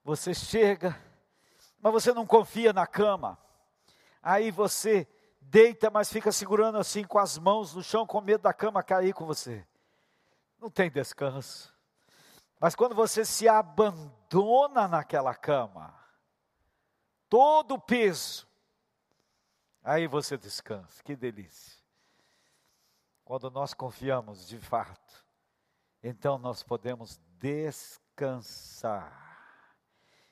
Você 0.04 0.34
chega, 0.34 1.02
mas 1.80 1.94
você 1.94 2.12
não 2.12 2.28
confia 2.28 2.74
na 2.74 2.86
cama. 2.86 3.38
Aí 4.22 4.52
você 4.52 5.08
deita, 5.40 5.90
mas 5.90 6.12
fica 6.12 6.30
segurando 6.30 6.78
assim 6.78 7.06
com 7.06 7.18
as 7.18 7.38
mãos 7.38 7.74
no 7.74 7.82
chão, 7.82 8.06
com 8.06 8.20
medo 8.20 8.42
da 8.42 8.52
cama 8.52 8.84
cair 8.84 9.14
com 9.14 9.26
você. 9.26 9.66
Não 10.60 10.70
tem 10.70 10.92
descanso. 10.92 11.74
Mas 12.60 12.76
quando 12.76 12.94
você 12.94 13.24
se 13.24 13.48
abandona 13.48 14.90
naquela 14.90 15.34
cama, 15.34 15.98
todo 17.30 17.76
o 17.76 17.80
peso, 17.80 18.46
aí 19.82 20.06
você 20.06 20.38
descansa. 20.38 21.02
Que 21.02 21.16
delícia. 21.16 21.77
Quando 23.28 23.52
nós 23.52 23.74
confiamos 23.74 24.48
de 24.48 24.58
fato, 24.58 25.26
então 26.02 26.38
nós 26.38 26.64
podemos 26.64 27.20
descansar. 27.38 29.12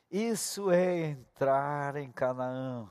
Isso 0.10 0.72
é 0.72 1.08
entrar 1.08 1.98
em 1.98 2.10
Canaã, 2.10 2.90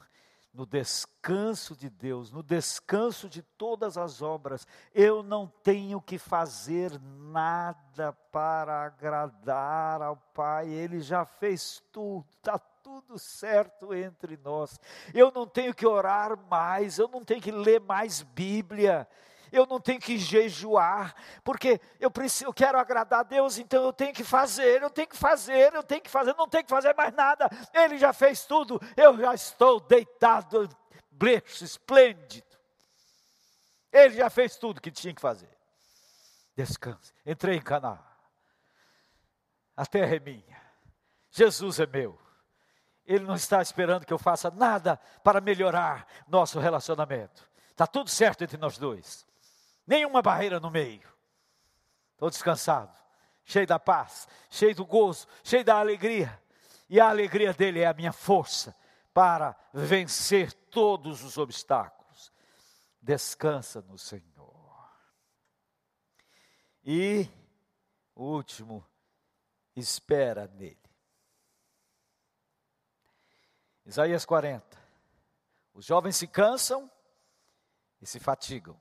no 0.52 0.66
descanso 0.66 1.74
de 1.74 1.88
Deus, 1.88 2.30
no 2.30 2.42
descanso 2.42 3.30
de 3.30 3.40
todas 3.40 3.96
as 3.96 4.20
obras. 4.20 4.66
Eu 4.92 5.22
não 5.22 5.46
tenho 5.46 6.02
que 6.02 6.18
fazer 6.18 7.00
nada 7.00 8.12
para 8.30 8.84
agradar 8.84 10.02
ao 10.02 10.18
Pai, 10.18 10.68
Ele 10.68 11.00
já 11.00 11.24
fez 11.24 11.82
tudo, 11.90 12.26
está 12.36 12.58
tudo 12.58 13.18
certo 13.18 13.94
entre 13.94 14.36
nós. 14.36 14.78
Eu 15.14 15.32
não 15.32 15.46
tenho 15.46 15.72
que 15.72 15.86
orar 15.86 16.36
mais, 16.50 16.98
eu 16.98 17.08
não 17.08 17.24
tenho 17.24 17.40
que 17.40 17.50
ler 17.50 17.80
mais 17.80 18.20
Bíblia 18.20 19.08
eu 19.54 19.66
não 19.66 19.78
tenho 19.78 20.00
que 20.00 20.18
jejuar, 20.18 21.14
porque 21.44 21.80
eu 22.00 22.10
preciso, 22.10 22.46
eu 22.46 22.52
quero 22.52 22.76
agradar 22.76 23.20
a 23.20 23.22
Deus, 23.22 23.56
então 23.56 23.84
eu 23.84 23.92
tenho 23.92 24.12
que 24.12 24.24
fazer, 24.24 24.82
eu 24.82 24.90
tenho 24.90 25.06
que 25.06 25.16
fazer, 25.16 25.72
eu 25.72 25.82
tenho 25.82 26.00
que 26.00 26.10
fazer, 26.10 26.34
não 26.34 26.48
tenho 26.48 26.64
que 26.64 26.70
fazer 26.70 26.92
mais 26.94 27.14
nada. 27.14 27.48
Ele 27.72 27.96
já 27.96 28.12
fez 28.12 28.44
tudo, 28.44 28.80
eu 28.96 29.16
já 29.16 29.32
estou 29.32 29.78
deitado, 29.78 30.68
brecho, 31.08 31.64
esplêndido. 31.64 32.44
Ele 33.92 34.16
já 34.16 34.28
fez 34.28 34.56
tudo 34.56 34.80
que 34.80 34.90
tinha 34.90 35.14
que 35.14 35.20
fazer. 35.20 35.56
Descanse. 36.56 37.12
Entrei 37.24 37.56
em 37.56 37.62
Canaã. 37.62 38.00
A 39.76 39.86
terra 39.86 40.16
é 40.16 40.18
minha. 40.18 40.62
Jesus 41.30 41.78
é 41.78 41.86
meu. 41.86 42.18
Ele 43.06 43.24
não 43.24 43.36
está 43.36 43.62
esperando 43.62 44.04
que 44.04 44.12
eu 44.12 44.18
faça 44.18 44.50
nada 44.50 44.96
para 45.22 45.40
melhorar 45.40 46.08
nosso 46.26 46.58
relacionamento. 46.58 47.48
Está 47.70 47.86
tudo 47.86 48.10
certo 48.10 48.42
entre 48.42 48.56
nós 48.56 48.78
dois 48.78 49.24
nenhuma 49.86 50.22
barreira 50.22 50.60
no 50.60 50.70
meio. 50.70 51.08
Estou 52.12 52.30
descansado, 52.30 52.96
cheio 53.44 53.66
da 53.66 53.78
paz, 53.78 54.28
cheio 54.48 54.74
do 54.74 54.86
gozo, 54.86 55.26
cheio 55.42 55.64
da 55.64 55.78
alegria. 55.78 56.40
E 56.88 57.00
a 57.00 57.08
alegria 57.08 57.52
dele 57.52 57.80
é 57.80 57.86
a 57.86 57.94
minha 57.94 58.12
força 58.12 58.76
para 59.12 59.56
vencer 59.72 60.52
todos 60.52 61.22
os 61.22 61.38
obstáculos. 61.38 62.32
Descansa 63.00 63.82
no 63.82 63.98
Senhor. 63.98 64.24
E 66.84 67.28
o 68.14 68.24
último, 68.24 68.86
espera 69.74 70.46
nele. 70.46 70.78
Isaías 73.86 74.24
40. 74.24 74.84
Os 75.74 75.84
jovens 75.84 76.16
se 76.16 76.26
cansam 76.26 76.90
e 78.00 78.06
se 78.06 78.20
fatigam, 78.20 78.80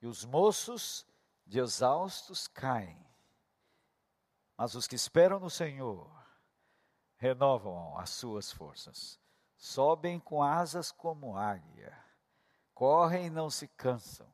e 0.00 0.06
os 0.06 0.24
moços 0.24 1.06
de 1.46 1.58
exaustos 1.58 2.48
caem. 2.48 3.06
Mas 4.56 4.74
os 4.74 4.86
que 4.86 4.94
esperam 4.94 5.40
no 5.40 5.50
Senhor 5.50 6.10
renovam 7.16 7.98
as 7.98 8.10
suas 8.10 8.50
forças, 8.50 9.20
sobem 9.56 10.18
com 10.18 10.42
asas 10.42 10.90
como 10.90 11.36
águia, 11.36 11.96
correm 12.74 13.26
e 13.26 13.30
não 13.30 13.50
se 13.50 13.68
cansam, 13.68 14.26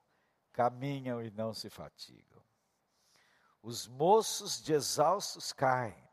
caminham 0.52 1.20
e 1.22 1.30
não 1.30 1.52
se 1.52 1.68
fatigam. 1.68 2.42
Os 3.60 3.88
moços 3.88 4.62
de 4.62 4.72
exaustos 4.72 5.52
caem. 5.52 6.08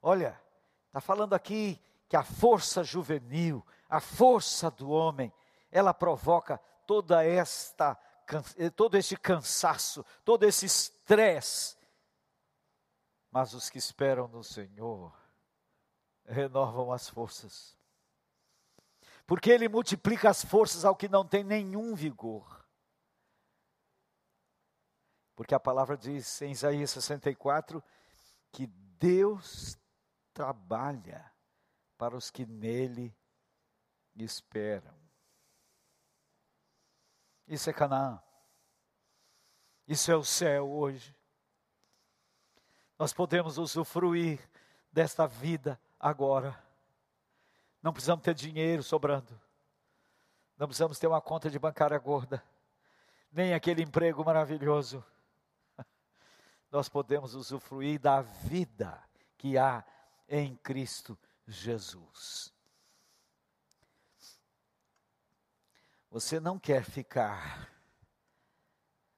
Olha, 0.00 0.40
está 0.88 1.00
falando 1.00 1.34
aqui 1.34 1.80
que 2.08 2.16
a 2.16 2.24
força 2.24 2.82
juvenil, 2.82 3.64
a 3.88 4.00
força 4.00 4.68
do 4.70 4.90
homem, 4.90 5.32
ela 5.70 5.94
provoca 5.94 6.58
toda 6.86 7.24
esta 7.24 7.96
todo 8.76 8.96
esse 8.96 9.16
cansaço, 9.16 10.04
todo 10.24 10.44
esse 10.44 10.66
estresse. 10.66 11.76
Mas 13.30 13.54
os 13.54 13.70
que 13.70 13.78
esperam 13.78 14.28
no 14.28 14.44
Senhor 14.44 15.16
renovam 16.24 16.92
as 16.92 17.08
forças. 17.08 17.76
Porque 19.26 19.50
Ele 19.50 19.68
multiplica 19.68 20.28
as 20.28 20.44
forças 20.44 20.84
ao 20.84 20.96
que 20.96 21.08
não 21.08 21.26
tem 21.26 21.42
nenhum 21.42 21.94
vigor. 21.94 22.62
Porque 25.34 25.54
a 25.54 25.60
palavra 25.60 25.96
diz 25.96 26.42
em 26.42 26.52
Isaías 26.52 26.90
64 26.90 27.82
que 28.50 28.66
Deus 28.66 29.78
trabalha 30.34 31.32
para 31.96 32.16
os 32.16 32.30
que 32.30 32.44
nele 32.44 33.16
esperam. 34.14 35.01
Isso 37.52 37.68
é 37.68 37.72
Canaã. 37.74 38.18
Isso 39.86 40.10
é 40.10 40.16
o 40.16 40.24
céu 40.24 40.70
hoje. 40.72 41.14
Nós 42.98 43.12
podemos 43.12 43.58
usufruir 43.58 44.40
desta 44.90 45.26
vida 45.26 45.78
agora. 46.00 46.58
Não 47.82 47.92
precisamos 47.92 48.24
ter 48.24 48.32
dinheiro 48.32 48.82
sobrando. 48.82 49.38
Não 50.56 50.66
precisamos 50.66 50.98
ter 50.98 51.06
uma 51.06 51.20
conta 51.20 51.50
de 51.50 51.58
bancária 51.58 51.98
gorda. 51.98 52.42
Nem 53.30 53.52
aquele 53.52 53.82
emprego 53.82 54.24
maravilhoso. 54.24 55.04
Nós 56.72 56.88
podemos 56.88 57.34
usufruir 57.34 58.00
da 58.00 58.22
vida 58.22 58.98
que 59.36 59.58
há 59.58 59.84
em 60.26 60.56
Cristo 60.56 61.18
Jesus. 61.46 62.51
Você 66.12 66.38
não 66.38 66.58
quer 66.58 66.84
ficar 66.84 67.70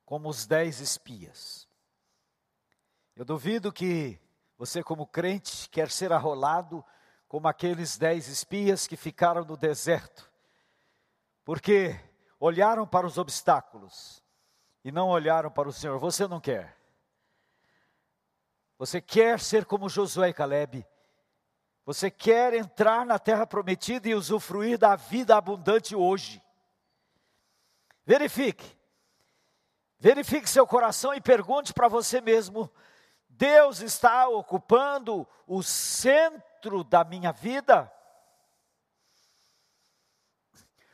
como 0.05 0.29
os 0.29 0.47
dez 0.47 0.79
espias. 0.79 1.69
Eu 3.17 3.25
duvido 3.25 3.73
que 3.73 4.17
você, 4.57 4.81
como 4.81 5.05
crente, 5.05 5.69
quer 5.71 5.91
ser 5.91 6.13
arrolado 6.13 6.85
como 7.27 7.49
aqueles 7.49 7.99
dez 7.99 8.29
espias 8.29 8.87
que 8.87 8.97
ficaram 8.97 9.45
no 9.45 9.57
deserto, 9.57 10.31
porque 11.45 11.99
olharam 12.39 12.87
para 12.87 13.09
os 13.09 13.19
obstáculos 13.19 14.23
e 14.85 14.93
não 14.93 15.09
olharam 15.09 15.51
para 15.51 15.69
o 15.69 15.73
Senhor. 15.73 15.99
Você 15.99 16.29
não 16.29 16.41
quer. 16.41 16.79
Você 18.79 19.01
quer 19.01 19.41
ser 19.41 19.65
como 19.65 19.89
Josué 19.89 20.29
e 20.29 20.33
Caleb. 20.33 20.87
Você 21.85 22.09
quer 22.09 22.55
entrar 22.55 23.05
na 23.05 23.19
terra 23.19 23.45
prometida 23.45 24.09
e 24.09 24.15
usufruir 24.15 24.79
da 24.79 24.95
vida 24.95 25.37
abundante 25.37 25.97
hoje. 25.97 26.44
Verifique. 28.07 28.79
Verifique 29.99 30.49
seu 30.49 30.67
coração 30.67 31.15
e 31.15 31.21
pergunte 31.21 31.73
para 31.73 31.89
você 31.89 32.21
mesmo: 32.21 32.71
Deus 33.29 33.81
está 33.81 34.29
ocupando 34.29 35.27
o 35.47 35.63
centro 35.63 36.85
da 36.85 37.05
minha 37.05 37.33
vida? 37.33 37.91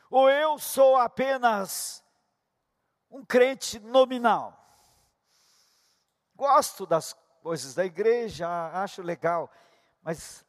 Ou 0.09 0.29
eu 0.29 0.57
sou 0.57 0.97
apenas 0.97 2.03
um 3.09 3.23
crente 3.25 3.79
nominal. 3.79 4.57
Gosto 6.35 6.85
das 6.85 7.13
coisas 7.41 7.73
da 7.75 7.85
igreja, 7.85 8.47
acho 8.73 9.01
legal, 9.01 9.51
mas 10.01 10.45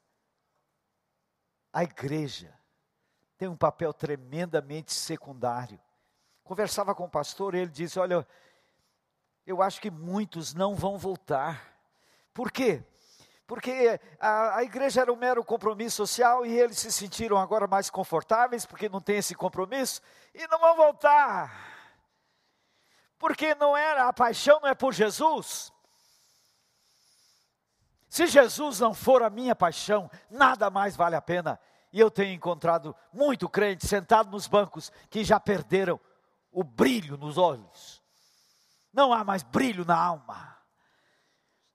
a 1.72 1.82
igreja 1.84 2.56
tem 3.36 3.48
um 3.48 3.56
papel 3.56 3.92
tremendamente 3.92 4.92
secundário. 4.92 5.80
Conversava 6.52 6.94
com 6.94 7.04
o 7.04 7.08
pastor, 7.08 7.54
ele 7.54 7.70
disse: 7.70 7.98
Olha, 7.98 8.28
eu 9.46 9.62
acho 9.62 9.80
que 9.80 9.90
muitos 9.90 10.52
não 10.52 10.74
vão 10.74 10.98
voltar. 10.98 11.74
Por 12.34 12.52
quê? 12.52 12.84
Porque 13.46 13.98
a, 14.20 14.58
a, 14.58 14.62
igreja 14.62 15.00
era 15.00 15.10
um 15.10 15.16
mero 15.16 15.42
compromisso 15.42 15.96
social 15.96 16.44
e 16.44 16.52
eles 16.52 16.78
se 16.78 16.92
sentiram 16.92 17.38
agora 17.38 17.66
mais 17.66 17.88
confortáveis 17.88 18.66
porque 18.66 18.86
não 18.86 19.00
tem 19.00 19.16
esse 19.16 19.34
compromisso 19.34 20.02
e 20.34 20.46
não 20.46 20.58
vão 20.58 20.76
voltar. 20.76 21.50
Porque 23.18 23.54
não 23.54 23.74
era 23.74 24.06
a 24.06 24.12
paixão 24.12 24.60
não 24.60 24.68
é 24.68 24.74
por 24.74 24.92
Jesus. 24.92 25.72
Se 28.10 28.26
Jesus 28.26 28.78
não 28.78 28.92
for 28.92 29.22
a 29.22 29.30
minha 29.30 29.56
paixão, 29.56 30.10
nada 30.28 30.68
mais 30.68 30.94
vale 30.94 31.16
a 31.16 31.22
pena. 31.22 31.58
E 31.90 31.98
eu 31.98 32.10
tenho 32.10 32.34
encontrado 32.34 32.94
muito 33.10 33.48
crente 33.48 33.86
sentado 33.86 34.30
nos 34.30 34.46
bancos 34.46 34.92
que 35.08 35.24
já 35.24 35.40
perderam 35.40 35.98
o 36.52 36.62
brilho 36.62 37.16
nos 37.16 37.38
olhos. 37.38 38.02
Não 38.92 39.12
há 39.12 39.24
mais 39.24 39.42
brilho 39.42 39.84
na 39.84 39.96
alma. 39.96 40.58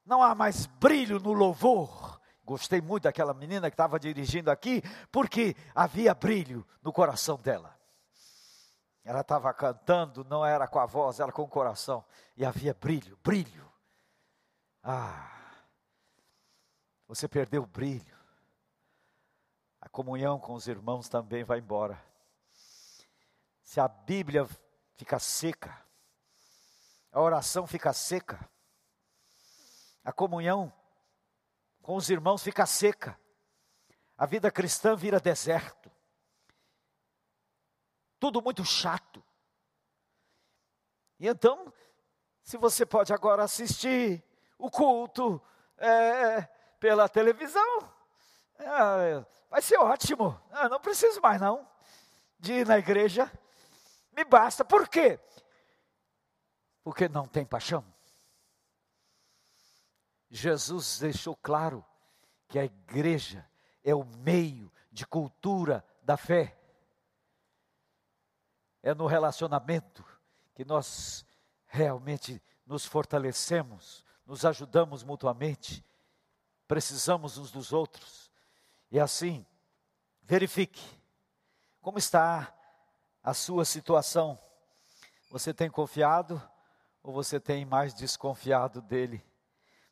Não 0.06 0.22
há 0.22 0.36
mais 0.36 0.68
brilho 0.68 1.20
no 1.20 1.34
louvor. 1.34 2.22
Gostei 2.46 2.80
muito 2.80 3.04
daquela 3.04 3.34
menina 3.34 3.70
que 3.70 3.74
estava 3.74 4.00
dirigindo 4.00 4.50
aqui, 4.50 4.82
porque 5.12 5.56
havia 5.76 6.14
brilho 6.14 6.66
no 6.82 6.94
coração 6.94 7.38
dela. 7.38 7.76
Ela 9.04 9.22
estava 9.22 9.54
cantando, 9.54 10.24
não 10.24 10.46
era 10.46 10.68
com 10.68 10.80
a 10.80 10.86
voz, 10.86 11.20
era 11.20 11.32
com 11.32 11.42
o 11.42 11.48
coração. 11.48 12.06
E 12.36 12.46
havia 12.46 12.74
brilho, 12.74 13.18
brilho. 13.24 13.70
Ah, 14.84 15.30
você 17.08 17.28
perdeu 17.28 17.64
o 17.64 17.68
brilho. 17.68 18.16
A 19.82 19.90
comunhão 19.90 20.40
com 20.40 20.54
os 20.54 20.68
irmãos 20.68 21.10
também 21.10 21.44
vai 21.44 21.60
embora. 21.60 22.02
Se 23.64 23.80
a 23.80 23.88
Bíblia 23.88 24.48
fica 24.98 25.20
seca, 25.20 25.86
a 27.12 27.22
oração 27.22 27.66
fica 27.68 27.94
seca, 27.94 28.50
a 30.04 30.12
comunhão 30.12 30.74
com 31.82 31.96
os 31.96 32.10
irmãos 32.10 32.44
fica 32.44 32.66
seca, 32.66 33.18
a 34.18 34.26
vida 34.26 34.52
cristã 34.52 34.96
vira 34.96 35.20
deserto, 35.20 35.92
tudo 38.20 38.42
muito 38.42 38.66
chato. 38.66 39.24
E 41.20 41.28
então, 41.28 41.72
se 42.42 42.58
você 42.58 42.86
pode 42.86 43.14
agora 43.14 43.44
assistir 43.44 44.24
o 44.58 44.72
culto 44.72 45.42
é, 45.78 46.42
pela 46.80 47.08
televisão, 47.08 47.94
é, 48.58 49.26
vai 49.50 49.62
ser 49.62 49.78
ótimo. 49.78 50.40
Ah, 50.52 50.68
não 50.68 50.80
preciso 50.80 51.22
mais 51.22 51.40
não 51.40 51.68
de 52.40 52.54
ir 52.54 52.68
na 52.68 52.78
igreja. 52.78 53.32
Me 54.18 54.26
basta. 54.26 54.66
Por 54.66 54.90
quê? 54.90 55.20
Porque 56.84 57.08
não 57.08 57.28
tem 57.28 57.46
paixão. 57.46 57.86
Jesus 60.28 60.98
deixou 60.98 61.36
claro 61.36 61.86
que 62.48 62.58
a 62.58 62.66
igreja 62.66 63.48
é 63.84 63.94
o 63.94 64.04
meio 64.04 64.74
de 64.92 65.06
cultura 65.06 65.86
da 66.02 66.18
fé. 66.18 66.58
É 68.82 68.96
no 68.96 69.06
relacionamento 69.06 70.04
que 70.56 70.66
nós 70.66 71.24
realmente 71.68 72.42
nos 72.66 72.86
fortalecemos, 72.86 74.04
nos 74.26 74.44
ajudamos 74.46 75.04
mutuamente, 75.04 75.86
precisamos 76.68 77.38
uns 77.38 77.52
dos 77.52 77.72
outros. 77.72 78.32
E 78.90 79.00
assim, 79.00 79.46
verifique 80.24 80.82
como 81.82 82.00
está 82.00 82.57
a 83.28 83.34
sua 83.34 83.66
situação. 83.66 84.40
Você 85.30 85.54
tem 85.54 85.70
confiado 85.70 86.42
ou 87.04 87.12
você 87.12 87.42
tem 87.42 87.66
mais 87.66 87.94
desconfiado 87.94 88.82
dele? 88.82 89.22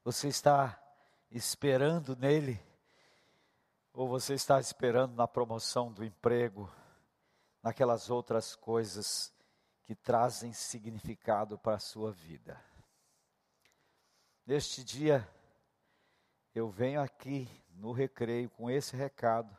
Você 0.06 0.30
está 0.30 0.82
esperando 1.30 2.16
nele 2.16 2.58
ou 3.92 4.08
você 4.08 4.36
está 4.36 4.58
esperando 4.58 5.16
na 5.16 5.28
promoção 5.28 5.92
do 5.92 6.06
emprego, 6.06 6.74
naquelas 7.62 8.10
outras 8.10 8.56
coisas 8.56 9.34
que 9.84 9.94
trazem 9.94 10.54
significado 10.54 11.58
para 11.58 11.76
a 11.76 11.80
sua 11.80 12.14
vida? 12.14 12.58
Neste 14.46 14.82
dia, 14.82 15.28
eu 16.54 16.70
venho 16.70 17.02
aqui 17.02 17.50
no 17.72 17.92
recreio 17.92 18.50
com 18.52 18.72
esse 18.72 18.96
recado 18.96 19.54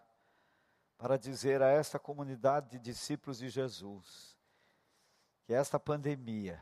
para 0.99 1.19
dizer 1.19 1.63
a 1.63 1.69
esta 1.69 1.99
comunidade 1.99 2.71
de 2.71 2.79
discípulos 2.79 3.39
de 3.39 3.49
Jesus 3.49 4.37
que 5.45 5.53
esta 5.53 5.79
pandemia 5.79 6.61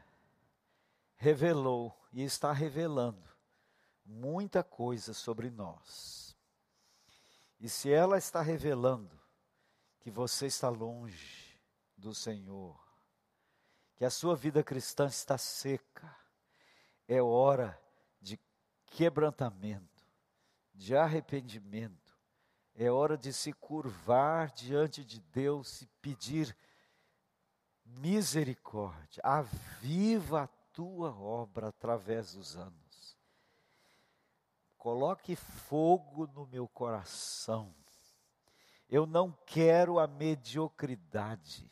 revelou 1.17 1.97
e 2.13 2.23
está 2.23 2.53
revelando 2.53 3.29
muita 4.05 4.63
coisa 4.63 5.15
sobre 5.15 5.51
nós. 5.51 6.37
E 7.59 7.69
se 7.69 7.91
ela 7.91 8.19
está 8.19 8.43
revelando 8.43 9.19
que 10.01 10.11
você 10.11 10.47
está 10.47 10.69
longe 10.69 11.59
do 11.97 12.15
Senhor, 12.15 12.79
que 13.97 14.05
a 14.05 14.11
sua 14.11 14.37
vida 14.37 14.63
cristã 14.63 15.07
está 15.07 15.39
seca, 15.39 16.15
é 17.09 17.23
hora 17.23 17.81
de 18.21 18.39
quebrantamento, 18.85 20.05
de 20.75 20.95
arrependimento 20.95 22.04
é 22.75 22.91
hora 22.91 23.17
de 23.17 23.33
se 23.33 23.53
curvar 23.53 24.51
diante 24.51 25.05
de 25.05 25.21
Deus 25.21 25.83
e 25.83 25.87
pedir 26.01 26.57
misericórdia. 27.85 29.23
Aviva 29.23 30.43
a 30.43 30.49
tua 30.73 31.17
obra 31.17 31.69
através 31.69 32.33
dos 32.35 32.57
anos. 32.57 33.17
Coloque 34.77 35.37
fogo 35.37 36.27
no 36.27 36.47
meu 36.47 36.69
coração. 36.69 37.75
Eu 38.89 39.07
não 39.07 39.33
quero 39.47 39.99
a 39.99 40.07
mediocridade. 40.07 41.71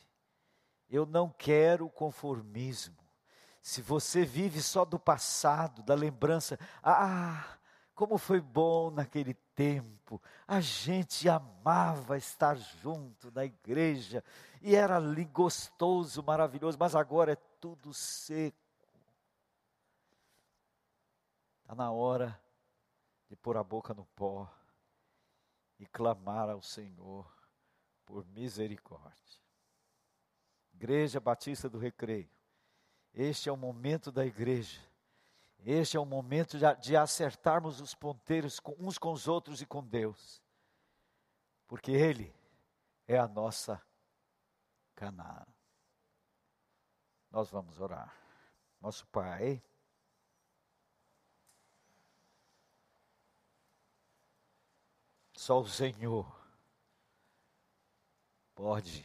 Eu 0.89 1.05
não 1.05 1.29
quero 1.29 1.85
o 1.85 1.91
conformismo. 1.91 2.97
Se 3.61 3.81
você 3.81 4.25
vive 4.25 4.61
só 4.61 4.83
do 4.83 4.99
passado, 4.99 5.83
da 5.83 5.95
lembrança, 5.95 6.59
ah, 6.81 7.57
como 7.95 8.17
foi 8.17 8.41
bom 8.41 8.89
naquele 8.89 9.33
tempo. 9.55 10.21
A 10.47 10.59
gente 10.59 11.29
amava 11.29 12.17
estar 12.17 12.55
junto 12.55 13.31
na 13.31 13.45
igreja 13.45 14.23
e 14.61 14.75
era 14.75 14.97
ali 14.97 15.25
gostoso, 15.25 16.23
maravilhoso, 16.23 16.77
mas 16.79 16.95
agora 16.95 17.33
é 17.33 17.37
tudo 17.59 17.93
seco. 17.93 18.57
Está 21.61 21.75
na 21.75 21.91
hora 21.91 22.39
de 23.29 23.35
pôr 23.35 23.57
a 23.57 23.63
boca 23.63 23.93
no 23.93 24.05
pó 24.05 24.49
e 25.79 25.85
clamar 25.85 26.49
ao 26.49 26.61
Senhor 26.61 27.31
por 28.05 28.25
misericórdia. 28.27 29.41
Igreja 30.73 31.19
Batista 31.19 31.69
do 31.69 31.77
Recreio, 31.77 32.29
este 33.13 33.47
é 33.47 33.51
o 33.51 33.57
momento 33.57 34.11
da 34.11 34.25
igreja 34.25 34.81
este 35.65 35.95
é 35.95 35.99
o 35.99 36.05
momento 36.05 36.57
de, 36.81 36.95
acertarmos 36.95 37.79
os 37.79 37.95
ponteiros 37.95 38.59
uns 38.77 38.97
com 38.97 39.11
os 39.13 39.27
outros 39.27 39.61
e 39.61 39.65
com 39.65 39.81
Deus, 39.81 40.43
porque 41.67 41.91
Ele 41.91 42.35
é 43.07 43.17
a 43.17 43.27
nossa 43.27 43.81
Canaã. 44.95 45.45
Nós 47.31 47.49
vamos 47.49 47.79
orar. 47.79 48.13
Nosso 48.79 49.07
Pai, 49.07 49.63
só 55.33 55.61
o 55.61 55.67
Senhor 55.67 56.25
pode 58.53 59.03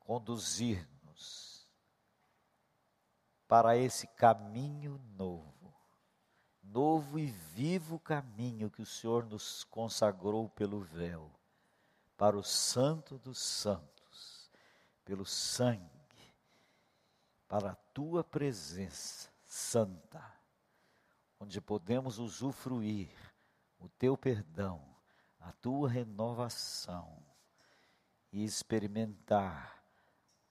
conduzir 0.00 0.88
para 3.48 3.76
esse 3.76 4.06
caminho 4.08 5.00
novo, 5.16 5.74
novo 6.62 7.18
e 7.18 7.26
vivo 7.26 7.98
caminho 7.98 8.70
que 8.70 8.82
o 8.82 8.86
Senhor 8.86 9.24
nos 9.24 9.64
consagrou 9.64 10.48
pelo 10.50 10.80
véu, 10.80 11.30
para 12.16 12.36
o 12.36 12.44
Santo 12.44 13.18
dos 13.18 13.38
Santos, 13.38 14.50
pelo 15.04 15.24
sangue, 15.24 15.88
para 17.48 17.70
a 17.70 17.76
tua 17.94 18.22
presença 18.22 19.30
santa, 19.48 20.22
onde 21.40 21.60
podemos 21.60 22.18
usufruir 22.18 23.08
o 23.78 23.88
teu 23.88 24.16
perdão, 24.16 24.84
a 25.40 25.52
tua 25.52 25.88
renovação 25.88 27.24
e 28.30 28.44
experimentar 28.44 29.82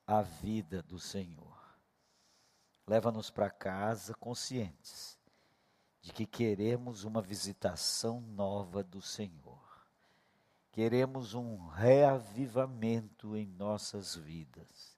a 0.08 0.24
vida 0.24 0.82
do 0.82 1.00
Senhor. 1.00 1.57
Leva-nos 2.88 3.30
para 3.30 3.50
casa 3.50 4.14
conscientes 4.14 5.20
de 6.02 6.14
que 6.14 6.26
queremos 6.26 7.04
uma 7.04 7.22
visitação 7.22 8.22
nova 8.22 8.82
do 8.82 9.02
Senhor. 9.02 9.60
Queremos 10.72 11.34
um 11.34 11.68
reavivamento 11.68 13.36
em 13.36 13.46
nossas 13.46 14.16
vidas. 14.16 14.98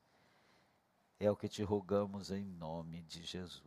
É 1.19 1.31
o 1.31 1.35
que 1.35 1.49
te 1.49 1.63
rogamos 1.63 2.29
em 2.29 2.45
nome 2.45 3.01
de 3.01 3.23
Jesus. 3.23 3.63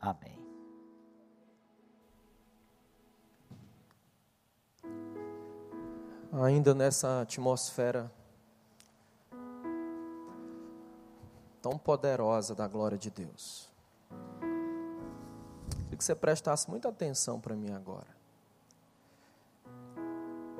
Amém. 0.00 0.44
Ainda 6.32 6.74
nessa 6.74 7.22
atmosfera 7.22 8.12
tão 11.66 11.76
poderosa 11.76 12.54
da 12.54 12.68
glória 12.68 12.96
de 12.96 13.10
Deus. 13.10 13.68
Queria 15.68 15.98
que 15.98 16.04
você 16.04 16.14
prestasse 16.14 16.70
muita 16.70 16.90
atenção 16.90 17.40
para 17.40 17.56
mim 17.56 17.72
agora. 17.72 18.06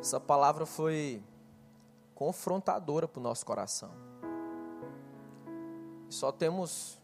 Essa 0.00 0.18
palavra 0.18 0.66
foi 0.66 1.22
confrontadora 2.12 3.07
para 3.07 3.20
o 3.20 3.22
nosso 3.22 3.46
coração. 3.46 3.92
Só 6.11 6.32
temos 6.32 6.98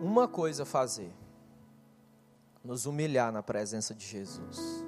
uma 0.00 0.28
coisa 0.28 0.62
a 0.62 0.66
fazer: 0.66 1.12
nos 2.62 2.86
humilhar 2.86 3.32
na 3.32 3.42
presença 3.42 3.92
de 3.92 4.06
Jesus. 4.06 4.84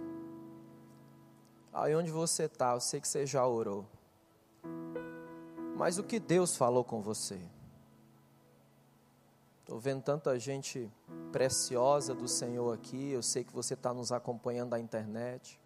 Aí 1.73 1.93
onde 1.97 2.13
você 2.13 2.45
está, 2.45 2.75
eu 2.75 2.81
sei 2.81 3.01
que 3.01 3.09
você 3.09 3.27
já 3.27 3.45
orou. 3.45 3.85
Mas 5.79 5.97
o 5.97 6.03
que 6.03 6.19
Deus 6.19 6.57
falou 6.57 6.83
com 6.83 7.01
você? 7.01 7.41
Estou 9.61 9.79
vendo 9.79 10.03
tanta 10.03 10.37
gente 10.37 10.91
preciosa 11.31 12.17
do 12.17 12.27
Senhor 12.27 12.75
aqui. 12.75 13.13
Eu 13.13 13.23
sei 13.23 13.45
que 13.45 13.53
você 13.53 13.75
está 13.75 13.95
nos 13.95 14.11
acompanhando 14.11 14.71
na 14.71 14.81
internet. 14.81 15.61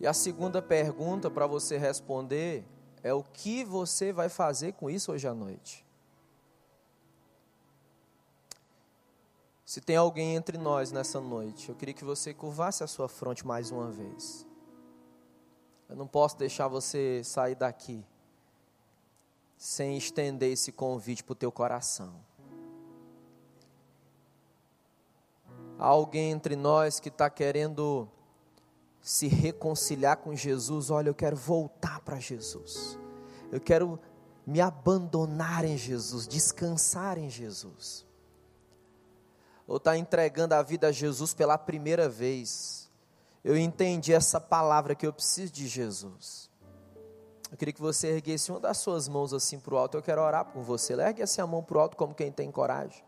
E 0.00 0.06
a 0.06 0.14
segunda 0.14 0.62
pergunta 0.62 1.30
para 1.30 1.46
você 1.46 1.76
responder 1.76 2.66
é: 3.02 3.12
o 3.12 3.22
que 3.22 3.62
você 3.62 4.10
vai 4.10 4.30
fazer 4.30 4.72
com 4.72 4.88
isso 4.88 5.12
hoje 5.12 5.28
à 5.28 5.34
noite? 5.34 5.84
Se 9.66 9.82
tem 9.82 9.96
alguém 9.96 10.34
entre 10.34 10.56
nós 10.56 10.90
nessa 10.90 11.20
noite, 11.20 11.68
eu 11.68 11.74
queria 11.74 11.92
que 11.92 12.04
você 12.04 12.32
curvasse 12.32 12.82
a 12.82 12.86
sua 12.86 13.06
fronte 13.06 13.46
mais 13.46 13.70
uma 13.70 13.90
vez. 13.90 14.46
Eu 15.90 15.96
não 15.96 16.06
posso 16.06 16.38
deixar 16.38 16.68
você 16.68 17.20
sair 17.22 17.54
daqui 17.54 18.02
sem 19.64 19.96
estender 19.96 20.52
esse 20.52 20.70
convite 20.70 21.24
para 21.24 21.32
o 21.32 21.34
teu 21.34 21.50
coração. 21.50 22.14
Há 25.78 25.86
alguém 25.86 26.32
entre 26.32 26.54
nós 26.54 27.00
que 27.00 27.08
está 27.08 27.30
querendo 27.30 28.06
se 29.00 29.26
reconciliar 29.26 30.18
com 30.18 30.36
Jesus, 30.36 30.90
olha, 30.90 31.08
eu 31.08 31.14
quero 31.14 31.34
voltar 31.34 32.00
para 32.00 32.20
Jesus. 32.20 32.98
Eu 33.50 33.58
quero 33.58 33.98
me 34.46 34.60
abandonar 34.60 35.64
em 35.64 35.78
Jesus, 35.78 36.28
descansar 36.28 37.16
em 37.16 37.30
Jesus. 37.30 38.04
Ou 39.66 39.78
está 39.78 39.96
entregando 39.96 40.54
a 40.54 40.60
vida 40.60 40.88
a 40.88 40.92
Jesus 40.92 41.32
pela 41.32 41.56
primeira 41.56 42.06
vez. 42.06 42.90
Eu 43.42 43.56
entendi 43.56 44.12
essa 44.12 44.38
palavra 44.38 44.94
que 44.94 45.06
eu 45.06 45.12
preciso 45.12 45.50
de 45.50 45.66
Jesus. 45.66 46.50
Eu 47.54 47.56
queria 47.56 47.72
que 47.72 47.80
você 47.80 48.08
erguesse 48.08 48.50
uma 48.50 48.58
das 48.58 48.78
suas 48.78 49.08
mãos 49.08 49.32
assim 49.32 49.60
para 49.60 49.74
o 49.74 49.78
alto. 49.78 49.96
Eu 49.96 50.02
quero 50.02 50.20
orar 50.20 50.44
com 50.44 50.60
você. 50.60 50.92
Ergue 50.94 51.22
assim 51.22 51.40
a 51.40 51.46
mão 51.46 51.62
para 51.62 51.78
o 51.78 51.80
alto 51.80 51.96
como 51.96 52.12
quem 52.12 52.32
tem 52.32 52.50
coragem. 52.50 53.00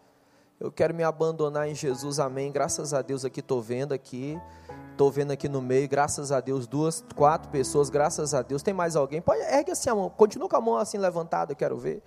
Eu 0.60 0.70
quero 0.70 0.94
me 0.94 1.02
abandonar 1.02 1.68
em 1.68 1.74
Jesus, 1.74 2.20
amém. 2.20 2.52
Graças 2.52 2.94
a 2.94 3.02
Deus 3.02 3.24
aqui 3.24 3.40
estou 3.40 3.60
vendo 3.60 3.92
aqui. 3.92 4.40
Estou 4.92 5.10
vendo 5.10 5.32
aqui 5.32 5.48
no 5.48 5.60
meio, 5.60 5.88
graças 5.88 6.30
a 6.30 6.40
Deus, 6.40 6.68
duas, 6.68 7.04
quatro 7.16 7.50
pessoas, 7.50 7.90
graças 7.90 8.34
a 8.34 8.42
Deus. 8.42 8.62
Tem 8.62 8.72
mais 8.72 8.94
alguém? 8.94 9.20
Pode, 9.20 9.40
ergue 9.40 9.72
assim 9.72 9.90
a 9.90 9.96
mão. 9.96 10.08
Continua 10.08 10.48
com 10.48 10.56
a 10.56 10.60
mão 10.60 10.76
assim 10.76 10.96
levantada, 10.96 11.50
eu 11.50 11.56
quero 11.56 11.76
ver. 11.76 12.00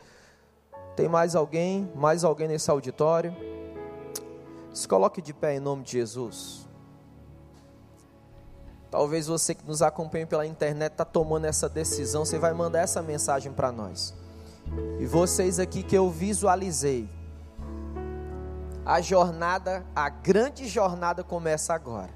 Tem 0.96 1.10
mais 1.10 1.36
alguém? 1.36 1.92
Mais 1.94 2.24
alguém 2.24 2.48
nesse 2.48 2.72
auditório? 2.72 3.36
Se 4.74 4.88
coloque 4.88 5.22
de 5.22 5.34
pé 5.34 5.58
em 5.58 5.60
nome 5.60 5.84
de 5.84 5.92
Jesus. 5.92 6.69
Talvez 8.92 9.28
você 9.28 9.54
que 9.54 9.66
nos 9.66 9.82
acompanha 9.82 10.26
pela 10.26 10.46
internet 10.46 10.94
está 10.94 11.06
tomando 11.06 11.46
essa 11.46 11.70
decisão, 11.70 12.26
você 12.26 12.40
vai 12.40 12.54
mandar 12.54 12.80
essa 12.80 13.02
mensagem 13.02 13.52
para 13.52 13.72
nós. 13.72 14.14
E 15.00 15.06
vocês 15.06 15.60
aqui 15.60 15.84
que 15.84 15.96
eu 15.96 16.10
visualizei, 16.10 17.08
a 18.86 19.00
jornada, 19.02 19.86
a 19.96 20.10
grande 20.10 20.68
jornada 20.68 21.24
começa 21.24 21.74
agora. 21.74 22.10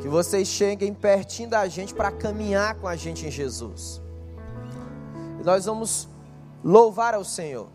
Que 0.00 0.08
vocês 0.08 0.48
cheguem 0.48 0.92
pertinho 0.92 1.50
da 1.50 1.68
gente 1.68 1.94
para 1.94 2.10
caminhar 2.10 2.74
com 2.74 2.88
a 2.88 2.96
gente 2.96 3.26
em 3.26 3.30
Jesus. 3.30 4.02
E 5.40 5.44
nós 5.44 5.66
vamos 5.66 6.08
louvar 6.64 7.14
ao 7.14 7.24
Senhor. 7.24 7.68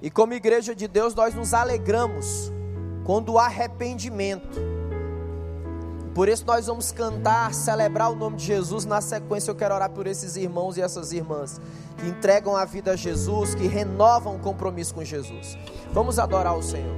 E 0.00 0.10
como 0.10 0.34
igreja 0.34 0.74
de 0.74 0.86
Deus, 0.86 1.14
nós 1.14 1.34
nos 1.34 1.52
alegramos 1.52 2.52
quando 3.04 3.32
o 3.32 3.38
arrependimento 3.38 4.81
por 6.14 6.28
isso 6.28 6.44
nós 6.46 6.66
vamos 6.66 6.92
cantar, 6.92 7.54
celebrar 7.54 8.10
o 8.10 8.14
nome 8.14 8.36
de 8.36 8.44
Jesus. 8.44 8.84
Na 8.84 9.00
sequência 9.00 9.50
eu 9.50 9.54
quero 9.54 9.74
orar 9.74 9.90
por 9.90 10.06
esses 10.06 10.36
irmãos 10.36 10.76
e 10.76 10.82
essas 10.82 11.12
irmãs 11.12 11.60
que 11.96 12.06
entregam 12.06 12.56
a 12.56 12.64
vida 12.64 12.92
a 12.92 12.96
Jesus, 12.96 13.54
que 13.54 13.66
renovam 13.66 14.36
o 14.36 14.38
compromisso 14.38 14.94
com 14.94 15.04
Jesus. 15.04 15.56
Vamos 15.92 16.18
adorar 16.18 16.56
o 16.56 16.62
Senhor. 16.62 16.96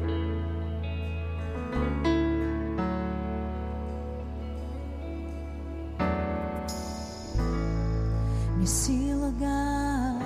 Nesse 8.59 9.13
lugar, 9.13 10.19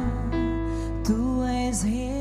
tu 1.05 1.43
és 1.45 1.83
real. 1.83 2.18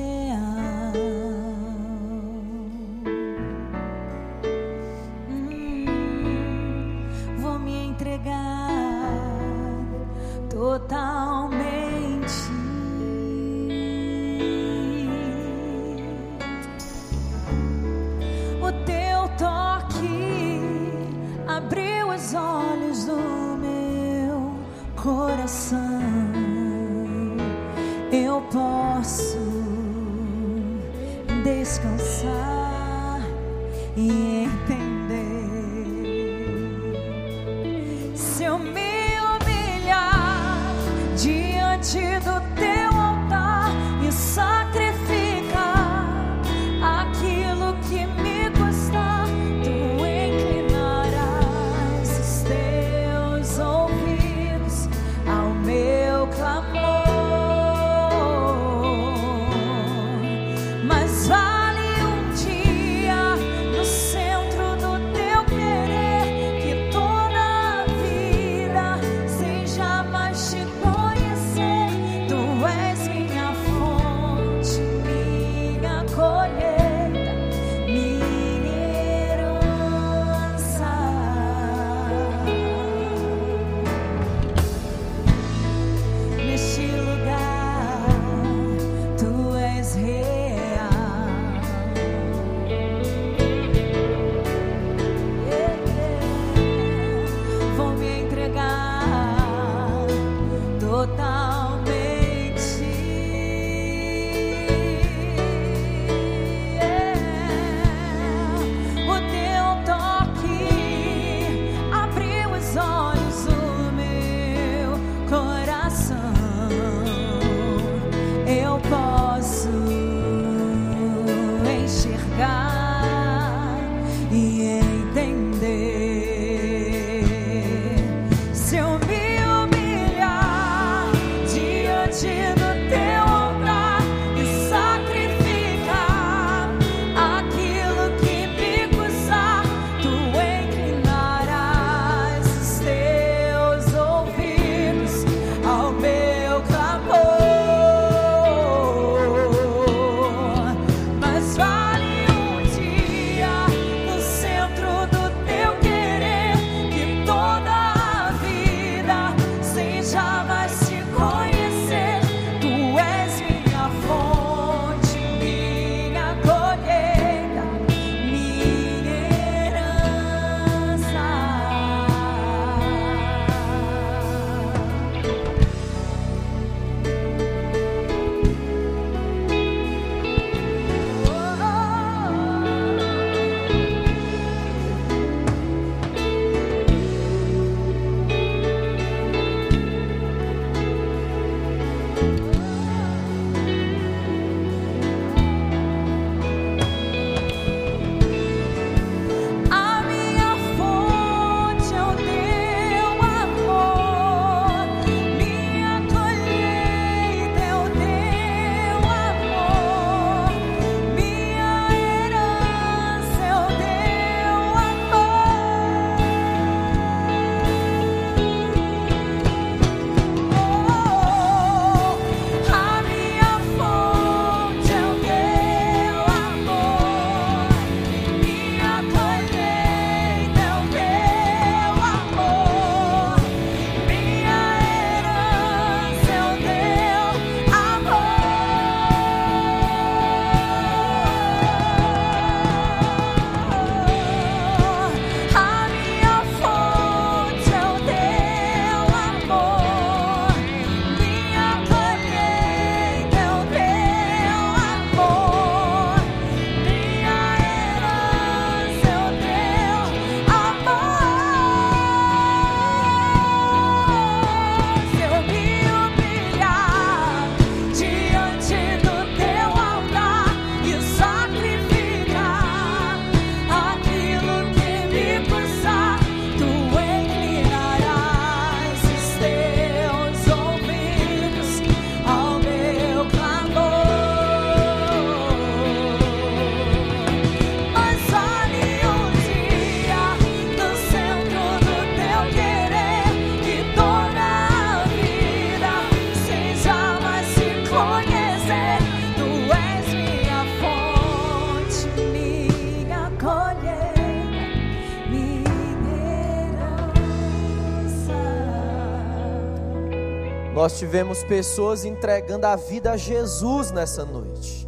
Nós 310.87 310.97
tivemos 310.97 311.43
pessoas 311.43 312.05
entregando 312.05 312.65
a 312.65 312.77
vida 312.77 313.11
a 313.11 313.17
Jesus 313.17 313.91
nessa 313.91 314.23
noite. 314.23 314.87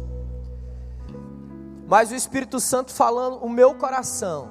Mas 1.86 2.10
o 2.10 2.14
Espírito 2.14 2.58
Santo 2.58 2.90
falando 2.90 3.36
o 3.44 3.50
meu 3.50 3.74
coração 3.74 4.48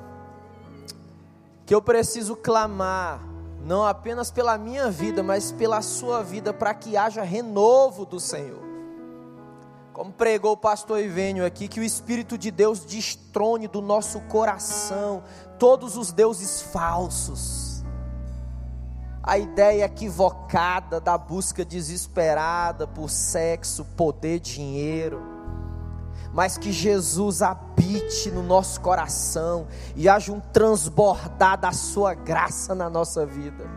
que 1.65 1.73
eu 1.73 1.81
preciso 1.81 2.35
clamar 2.35 3.27
não 3.65 3.83
apenas 3.83 4.29
pela 4.29 4.59
minha 4.59 4.91
vida, 4.91 5.23
mas 5.23 5.51
pela 5.51 5.81
sua 5.81 6.21
vida 6.21 6.53
para 6.53 6.71
que 6.75 6.95
haja 6.95 7.23
renovo 7.23 8.05
do 8.05 8.19
Senhor. 8.19 8.61
Como 9.91 10.13
pregou 10.13 10.51
o 10.51 10.57
pastor 10.57 10.99
Ivênio 10.99 11.43
aqui, 11.43 11.67
que 11.67 11.79
o 11.79 11.83
Espírito 11.83 12.37
de 12.37 12.51
Deus 12.51 12.81
destrone 12.81 13.67
do 13.67 13.81
nosso 13.81 14.19
coração 14.21 15.23
todos 15.57 15.97
os 15.97 16.11
deuses 16.11 16.61
falsos 16.61 17.68
a 19.29 19.37
ideia 19.37 19.85
equivocada 19.85 20.99
da 20.99 21.15
busca 21.15 21.63
desesperada 21.63 22.87
por 22.87 23.11
sexo, 23.11 23.85
poder, 23.95 24.39
dinheiro, 24.39 25.21
mas 26.33 26.57
que 26.57 26.71
Jesus 26.71 27.43
habite 27.43 28.31
no 28.31 28.41
nosso 28.41 28.81
coração 28.81 29.67
e 29.95 30.09
haja 30.09 30.33
um 30.33 30.39
transbordar 30.39 31.59
da 31.59 31.71
Sua 31.71 32.15
graça 32.15 32.73
na 32.73 32.89
nossa 32.89 33.23
vida. 33.23 33.69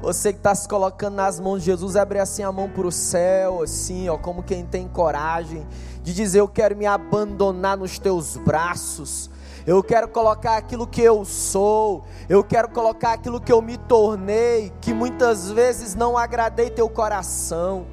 Você 0.00 0.32
que 0.32 0.40
está 0.40 0.52
se 0.52 0.66
colocando 0.66 1.14
nas 1.14 1.38
mãos 1.38 1.60
de 1.60 1.66
Jesus, 1.66 1.94
abre 1.94 2.18
assim 2.18 2.42
a 2.42 2.50
mão 2.50 2.68
para 2.68 2.88
o 2.88 2.90
céu, 2.90 3.62
assim, 3.62 4.08
ó, 4.08 4.18
como 4.18 4.42
quem 4.42 4.66
tem 4.66 4.88
coragem 4.88 5.64
de 6.02 6.12
dizer: 6.12 6.40
Eu 6.40 6.48
quero 6.48 6.76
me 6.76 6.86
abandonar 6.86 7.76
nos 7.76 8.00
teus 8.00 8.36
braços 8.36 9.30
eu 9.66 9.82
quero 9.82 10.08
colocar 10.08 10.56
aquilo 10.56 10.86
que 10.86 11.00
eu 11.00 11.24
sou, 11.24 12.04
eu 12.28 12.42
quero 12.42 12.68
colocar 12.68 13.12
aquilo 13.12 13.40
que 13.40 13.52
eu 13.52 13.62
me 13.62 13.76
tornei, 13.76 14.72
que 14.80 14.92
muitas 14.92 15.50
vezes 15.50 15.94
não 15.94 16.18
agradei 16.18 16.68
teu 16.68 16.88
coração. 16.88 17.86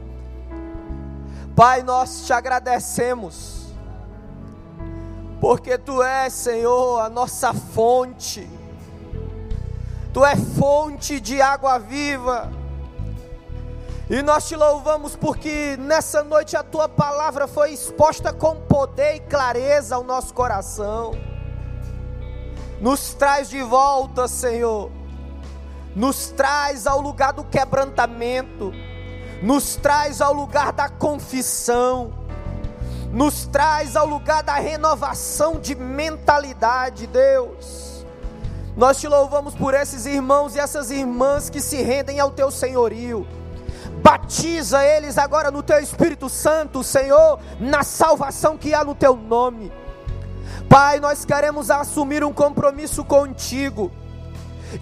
Pai, 1.55 1.83
nós 1.83 2.25
te 2.25 2.33
agradecemos, 2.33 3.67
porque 5.39 5.77
tu 5.77 6.01
és, 6.01 6.33
Senhor, 6.33 7.01
a 7.01 7.09
nossa 7.09 7.53
fonte, 7.53 8.49
tu 10.11 10.25
és 10.25 10.39
fonte 10.57 11.19
de 11.19 11.41
água 11.41 11.77
viva. 11.77 12.49
E 14.09 14.23
nós 14.23 14.47
te 14.47 14.55
louvamos 14.55 15.15
porque 15.15 15.77
nessa 15.77 16.23
noite 16.23 16.57
a 16.57 16.63
tua 16.63 16.89
palavra 16.89 17.47
foi 17.47 17.71
exposta 17.71 18.33
com 18.33 18.55
poder 18.55 19.17
e 19.17 19.19
clareza 19.19 19.95
ao 19.95 20.03
nosso 20.03 20.33
coração. 20.33 21.28
Nos 22.81 23.13
traz 23.13 23.49
de 23.49 23.61
volta, 23.61 24.27
Senhor. 24.27 24.89
Nos 25.95 26.29
traz 26.29 26.87
ao 26.87 27.01
lugar 27.01 27.33
do 27.33 27.43
quebrantamento. 27.43 28.73
Nos 29.41 29.75
traz 29.75 30.21
ao 30.21 30.33
lugar 30.33 30.71
da 30.71 30.87
confissão. 30.87 32.13
Nos 33.11 33.45
traz 33.47 33.95
ao 33.95 34.05
lugar 34.05 34.43
da 34.43 34.55
renovação 34.55 35.59
de 35.59 35.75
mentalidade, 35.75 37.07
Deus. 37.07 38.05
Nós 38.77 38.97
te 38.99 39.07
louvamos 39.07 39.55
por 39.55 39.73
esses 39.73 40.05
irmãos 40.05 40.55
e 40.55 40.59
essas 40.59 40.89
irmãs 40.89 41.49
que 41.49 41.59
se 41.59 41.81
rendem 41.81 42.19
ao 42.19 42.31
teu 42.31 42.49
senhorio. 42.49 43.27
Batiza 44.01 44.85
eles 44.85 45.17
agora 45.17 45.51
no 45.51 45.61
teu 45.61 45.79
Espírito 45.79 46.29
Santo, 46.29 46.83
Senhor, 46.83 47.39
na 47.59 47.83
salvação 47.83 48.57
que 48.57 48.73
há 48.73 48.85
no 48.85 48.95
teu 48.95 49.17
nome. 49.17 49.69
Pai, 50.69 50.99
nós 50.99 51.25
queremos 51.25 51.71
assumir 51.71 52.23
um 52.23 52.31
compromisso 52.31 53.03
contigo, 53.03 53.91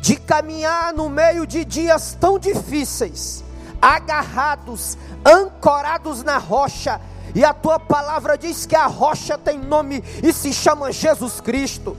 de 0.01 0.17
caminhar 0.17 0.93
no 0.93 1.07
meio 1.07 1.47
de 1.47 1.63
dias 1.63 2.15
tão 2.19 2.37
difíceis, 2.37 3.41
agarrados, 3.81 4.97
ancorados 5.23 6.23
na 6.23 6.37
rocha, 6.37 6.99
e 7.33 7.45
a 7.45 7.53
tua 7.53 7.79
palavra 7.79 8.37
diz 8.37 8.65
que 8.65 8.75
a 8.75 8.85
rocha 8.85 9.37
tem 9.37 9.57
nome 9.57 10.03
e 10.21 10.33
se 10.33 10.51
chama 10.51 10.91
Jesus 10.91 11.39
Cristo. 11.39 11.95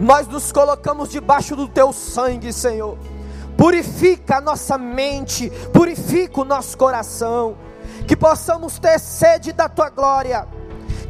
Nós 0.00 0.26
nos 0.26 0.50
colocamos 0.50 1.10
debaixo 1.10 1.54
do 1.54 1.68
teu 1.68 1.92
sangue, 1.92 2.50
Senhor. 2.50 2.96
Purifica 3.58 4.38
a 4.38 4.40
nossa 4.40 4.78
mente, 4.78 5.50
purifica 5.70 6.40
o 6.40 6.46
nosso 6.46 6.78
coração, 6.78 7.58
que 8.08 8.16
possamos 8.16 8.78
ter 8.78 8.98
sede 8.98 9.52
da 9.52 9.68
tua 9.68 9.90
glória 9.90 10.48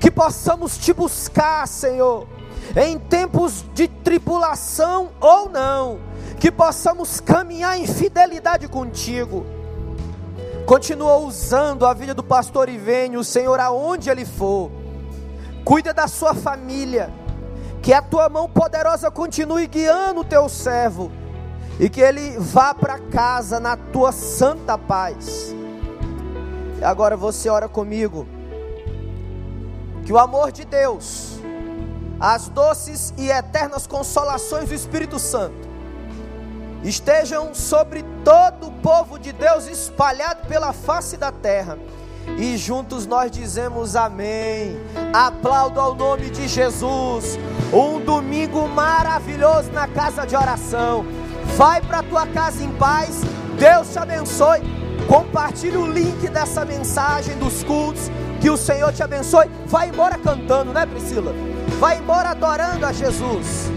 que 0.01 0.11
possamos 0.11 0.78
te 0.78 0.94
buscar, 0.94 1.68
Senhor, 1.68 2.26
em 2.74 2.98
tempos 2.98 3.64
de 3.74 3.86
tribulação 3.86 5.11
ou 5.20 5.51
não, 5.51 6.01
que 6.38 6.51
possamos 6.51 7.20
caminhar 7.20 7.78
em 7.78 7.86
fidelidade 7.86 8.66
contigo. 8.66 9.44
Continua 10.64 11.18
usando 11.18 11.84
a 11.84 11.92
vida 11.92 12.14
do 12.14 12.22
pastor 12.22 12.68
Ivênio, 12.68 13.22
Senhor, 13.22 13.61
aonde 13.61 14.09
ele 14.09 14.24
for. 14.24 14.70
Cuida 15.64 15.92
da 15.92 16.09
sua 16.09 16.32
família. 16.32 17.12
Que 17.82 17.92
a 17.92 18.01
tua 18.01 18.28
mão 18.28 18.48
poderosa 18.48 19.11
continue 19.11 19.66
guiando 19.66 20.20
o 20.20 20.24
teu 20.24 20.48
servo. 20.48 21.11
E 21.78 21.88
que 21.88 22.01
ele 22.01 22.38
vá 22.38 22.72
para 22.72 22.98
casa 22.98 23.59
na 23.59 23.76
tua 23.76 24.12
santa 24.12 24.78
paz. 24.78 25.55
Agora 26.82 27.16
você 27.16 27.48
ora 27.48 27.68
comigo. 27.68 28.26
Que 30.05 30.12
o 30.12 30.18
amor 30.18 30.51
de 30.51 30.64
Deus, 30.64 31.38
as 32.18 32.48
doces 32.48 33.14
e 33.16 33.30
eternas 33.30 33.86
consolações 33.86 34.68
do 34.68 34.74
Espírito 34.74 35.18
Santo, 35.18 35.68
estejam 36.82 37.55
sobre 37.55 38.05
todo 38.24 38.68
o 38.68 38.72
povo 38.72 39.18
de 39.18 39.32
Deus 39.32 39.66
espalhado 39.66 40.46
pela 40.46 40.72
face 40.72 41.16
da 41.16 41.30
terra. 41.30 41.78
E 42.38 42.57
juntos 42.57 43.07
nós 43.07 43.30
dizemos 43.30 43.96
amém. 43.96 44.78
Aplaudo 45.12 45.80
ao 45.80 45.94
nome 45.94 46.30
de 46.30 46.46
Jesus. 46.48 47.38
Um 47.72 48.01
domingo 48.01 48.68
maravilhoso 48.68 49.70
na 49.72 49.86
casa 49.88 50.26
de 50.26 50.36
oração. 50.36 51.05
Vai 51.57 51.80
para 51.80 52.03
tua 52.03 52.26
casa 52.26 52.62
em 52.62 52.70
paz. 52.72 53.20
Deus 53.59 53.92
te 53.92 53.98
abençoe. 53.98 54.61
Compartilhe 55.09 55.76
o 55.76 55.86
link 55.86 56.28
dessa 56.28 56.64
mensagem 56.64 57.36
dos 57.36 57.64
cultos 57.64 58.11
que 58.41 58.51
o 58.51 58.57
Senhor 58.57 58.93
te 58.93 59.03
abençoe. 59.03 59.51
Vai 59.66 59.88
embora 59.88 60.18
cantando, 60.18 60.72
né, 60.72 60.86
Priscila? 60.86 61.32
Vai 61.78 61.99
embora 61.99 62.30
adorando 62.30 62.84
a 62.86 62.93
Jesus. 62.93 63.70